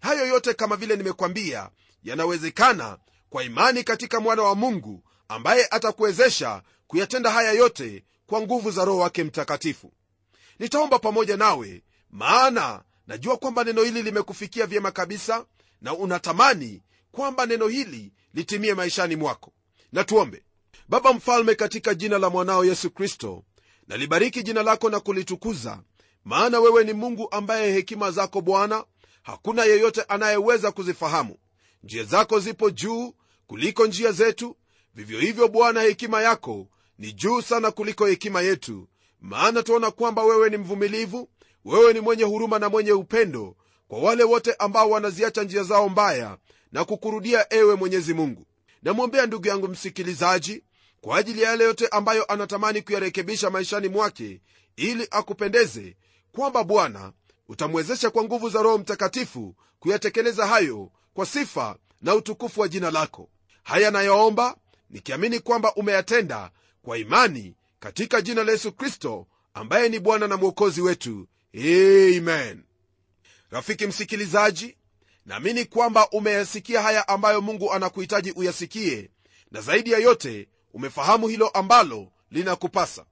Hayo 0.00 0.26
yote 0.26 0.54
kama 0.54 0.76
vile 0.76 0.96
nimekwambia 0.96 1.70
yanawezekana 2.02 2.98
kwa 3.30 3.44
imani 3.44 3.84
katika 3.84 4.20
mwana 4.20 4.42
wa 4.42 4.54
mungu 4.54 5.02
ambaye 5.28 5.66
atakuwezesha 5.70 6.62
kuyatenda 6.86 7.30
haya 7.30 7.52
yote 7.52 8.04
kwa 8.26 8.40
nguvu 8.40 8.70
za 8.70 8.84
roho 8.84 8.98
wake 8.98 9.24
mtakatifu. 9.24 9.92
Nitaomba 10.58 10.98
pamoja 10.98 11.36
nawe 11.36 11.82
maana 12.10 12.82
najua 13.06 13.36
kwamba 13.36 13.64
neno 13.64 13.82
hili 13.82 14.02
limekufikia 14.02 14.66
vyema 14.66 14.90
kabisa 14.90 15.46
na 15.80 15.94
unatamani 15.94 16.82
kwamba 17.12 17.46
neno 17.46 17.68
hili 17.68 18.12
litimie 18.34 18.74
maishani 18.74 19.16
mwako 19.16 19.53
na 19.94 20.04
tuombe. 20.04 20.42
Baba 20.88 21.12
mfalme 21.12 21.54
katika 21.54 21.94
jina 21.94 22.18
la 22.18 22.30
mwanao 22.30 22.64
yesu 22.64 22.90
kristo 22.90 23.44
nalibariki 23.88 24.42
jina 24.42 24.62
lako 24.62 24.90
na 24.90 25.00
kulitukuza 25.00 25.82
maana 26.24 26.60
wewe 26.60 26.84
ni 26.84 26.92
mungu 26.92 27.28
ambaye 27.30 27.72
hekima 27.72 28.10
zako 28.10 28.40
bwana 28.40 28.84
hakuna 29.22 29.64
yeyote 29.64 30.02
anayeweza 30.02 30.72
kuzifahamu. 30.72 31.36
Njia 31.82 32.04
zako 32.04 32.38
zipo 32.40 32.70
juu 32.70 33.14
kuliko 33.46 33.86
njia 33.86 34.12
zetu 34.12 34.56
vivyo 34.94 35.20
hivyo 35.20 35.48
bwana 35.48 35.82
hekima 35.82 36.22
yako 36.22 36.68
ni 36.98 37.12
juu 37.12 37.40
sana 37.42 37.70
kuliko 37.70 38.06
hekima 38.06 38.40
yetu. 38.42 38.88
Maana 39.20 39.62
tuona 39.62 39.90
kwamba 39.90 40.22
wewe 40.24 40.50
ni 40.50 40.56
mvumilivu 40.56 41.28
wewe 41.64 41.92
ni 41.92 42.00
mwenye 42.00 42.24
huruma 42.24 42.58
na 42.58 42.68
mwenye 42.68 42.92
upendo 42.92 43.56
kwa 43.88 43.98
wale 43.98 44.24
wote 44.24 44.54
ambao 44.54 44.90
wanaziacha 44.90 45.42
njia 45.42 45.62
zao 45.62 45.88
mbaya 45.88 46.38
na 46.72 46.84
kukurudia 46.84 47.52
ewe 47.54 47.74
mwenyezi 47.74 48.14
mungu 48.14 48.46
namwombea 48.84 49.26
ndugu 49.26 49.48
yangu 49.48 49.68
msikilizaji 49.68 50.62
kwa 51.00 51.18
ajili 51.18 51.42
ya 51.42 51.50
yale 51.50 51.64
yote 51.64 51.88
ambayo 51.88 52.24
anatamani 52.24 52.82
kuyarekebisha 52.82 53.50
maishani 53.50 53.88
mwake 53.88 54.40
ili 54.76 55.08
akupendeze 55.10 55.96
kwamba 56.32 56.64
bwana 56.64 57.12
utamwezesha 57.48 58.10
kwa 58.10 58.24
nguvu 58.24 58.48
za 58.50 58.62
roho 58.62 58.78
mtakatifu 58.78 59.54
kuyatekeleza 59.80 60.46
hayo 60.46 60.90
kwa 61.14 61.26
sifa 61.26 61.76
na 62.02 62.14
utukufu 62.14 62.60
wa 62.60 62.68
jina 62.68 62.90
lako. 62.90 63.28
Haya 63.62 63.90
nayaomba 63.90 64.56
nikiamini 64.90 65.40
kwamba 65.40 65.74
umeyatenda 65.74 66.50
kwa 66.82 66.98
imani 66.98 67.54
katika 67.80 68.20
jina 68.20 68.44
la 68.44 68.52
yesu 68.52 68.72
kristo 68.72 69.26
ambaye 69.54 69.88
ni 69.88 69.98
bwana 70.00 70.26
na 70.28 70.36
mwokozi 70.36 70.80
wetu. 70.80 71.28
Amen. 71.54 72.62
Rafiki 73.50 73.86
msikilizaji 73.86 74.76
naamini 75.26 75.64
kwamba 75.64 76.08
umeyasikia 76.10 76.82
haya 76.82 77.08
ambayo 77.08 77.40
mungu 77.40 77.72
anakuhitaji 77.72 78.30
uyasikie 78.32 79.10
na 79.50 79.60
zaidi 79.60 79.90
ya 79.92 79.98
yote 79.98 80.48
umefahamu 80.74 81.28
hilo 81.28 81.48
ambalo 81.48 82.12
linakupasa. 82.30 83.04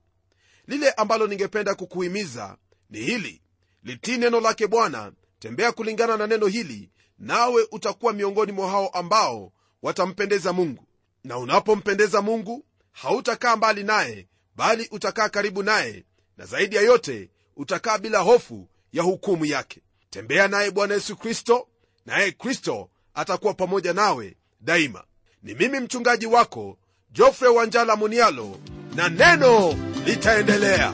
Lile 0.67 0.91
ambalo 0.91 1.27
ningependa 1.27 1.75
kukuhimiza 1.75 2.57
ni 2.89 2.99
hili. 2.99 3.41
Litii 3.83 4.17
neno 4.17 4.39
lake 4.39 4.67
bwana 4.67 5.11
tembea 5.39 5.71
kulingana 5.71 6.17
na 6.17 6.27
neno 6.27 6.47
hili 6.47 6.89
nawe 7.19 7.67
utakuwa 7.71 8.13
miongoni 8.13 8.51
mwa 8.51 8.69
hao 8.69 8.87
ambao 8.87 9.53
watampendeza 9.81 10.53
mungu. 10.53 10.87
Na 11.23 11.37
unapompendeza 11.37 12.21
mungu 12.21 12.65
hautakaa 12.91 13.55
mbali 13.55 13.83
naye 13.83 14.27
bali 14.55 14.87
utakaa 14.91 15.29
karibu 15.29 15.63
naye 15.63 16.05
na 16.37 16.45
zaidi 16.45 16.75
ya 16.75 16.81
yote 16.81 17.29
utakaa 17.55 17.97
bila 17.97 18.19
hofu 18.19 18.69
ya 18.93 19.03
hukumu 19.03 19.45
yake. 19.45 19.81
Tembea 20.09 20.47
naye 20.47 20.71
bwana 20.71 20.93
yesu 20.93 21.15
kristo 21.15 21.67
naye 22.05 22.31
kristo 22.31 22.89
atakuwa 23.13 23.53
pamoja 23.53 23.93
nawe 23.93 24.35
daima. 24.61 25.03
Ni 25.43 25.53
mimi 25.53 25.79
mchungaji 25.79 26.25
wako 26.25 26.77
jofre 27.11 27.47
wanjala 27.47 27.95
munialo 27.95 28.57
na 28.95 29.09
neno 29.09 29.75
litaendelea 30.05 30.93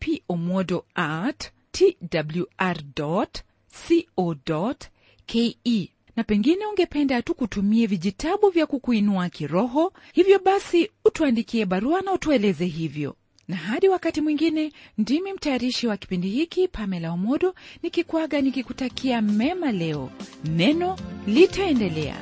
pomodo 0.00 0.84
at 0.94 1.50
twr 1.72 2.76
co 2.94 4.74
ke 5.26 5.56
na 6.16 6.24
pengine 6.24 6.66
ungependa 6.66 7.22
tu 7.22 7.34
kutumie 7.34 7.86
vijitabu 7.86 8.50
vya 8.50 8.66
kukuinua 8.66 9.28
kiroho 9.28 9.92
hivyo 10.12 10.38
basi 10.38 10.90
utuandikie 11.04 11.66
barua 11.66 12.00
na 12.00 12.12
utueleze 12.12 12.66
hivyo. 12.66 13.16
Na 13.48 13.56
hadi 13.56 13.88
wakati 13.88 14.20
mwingine 14.20 14.72
ndimi 14.98 15.32
mtayarishi 15.32 15.86
wa 15.86 15.96
kipindi 15.96 16.28
hiki 16.28 16.68
pamela 16.68 17.12
omodo 17.12 17.54
nikikwaga 17.82 18.40
nikikutakia 18.40 19.22
mema 19.22 19.72
leo. 19.72 20.10
Neno 20.44 20.98
litaendelea 21.26 22.16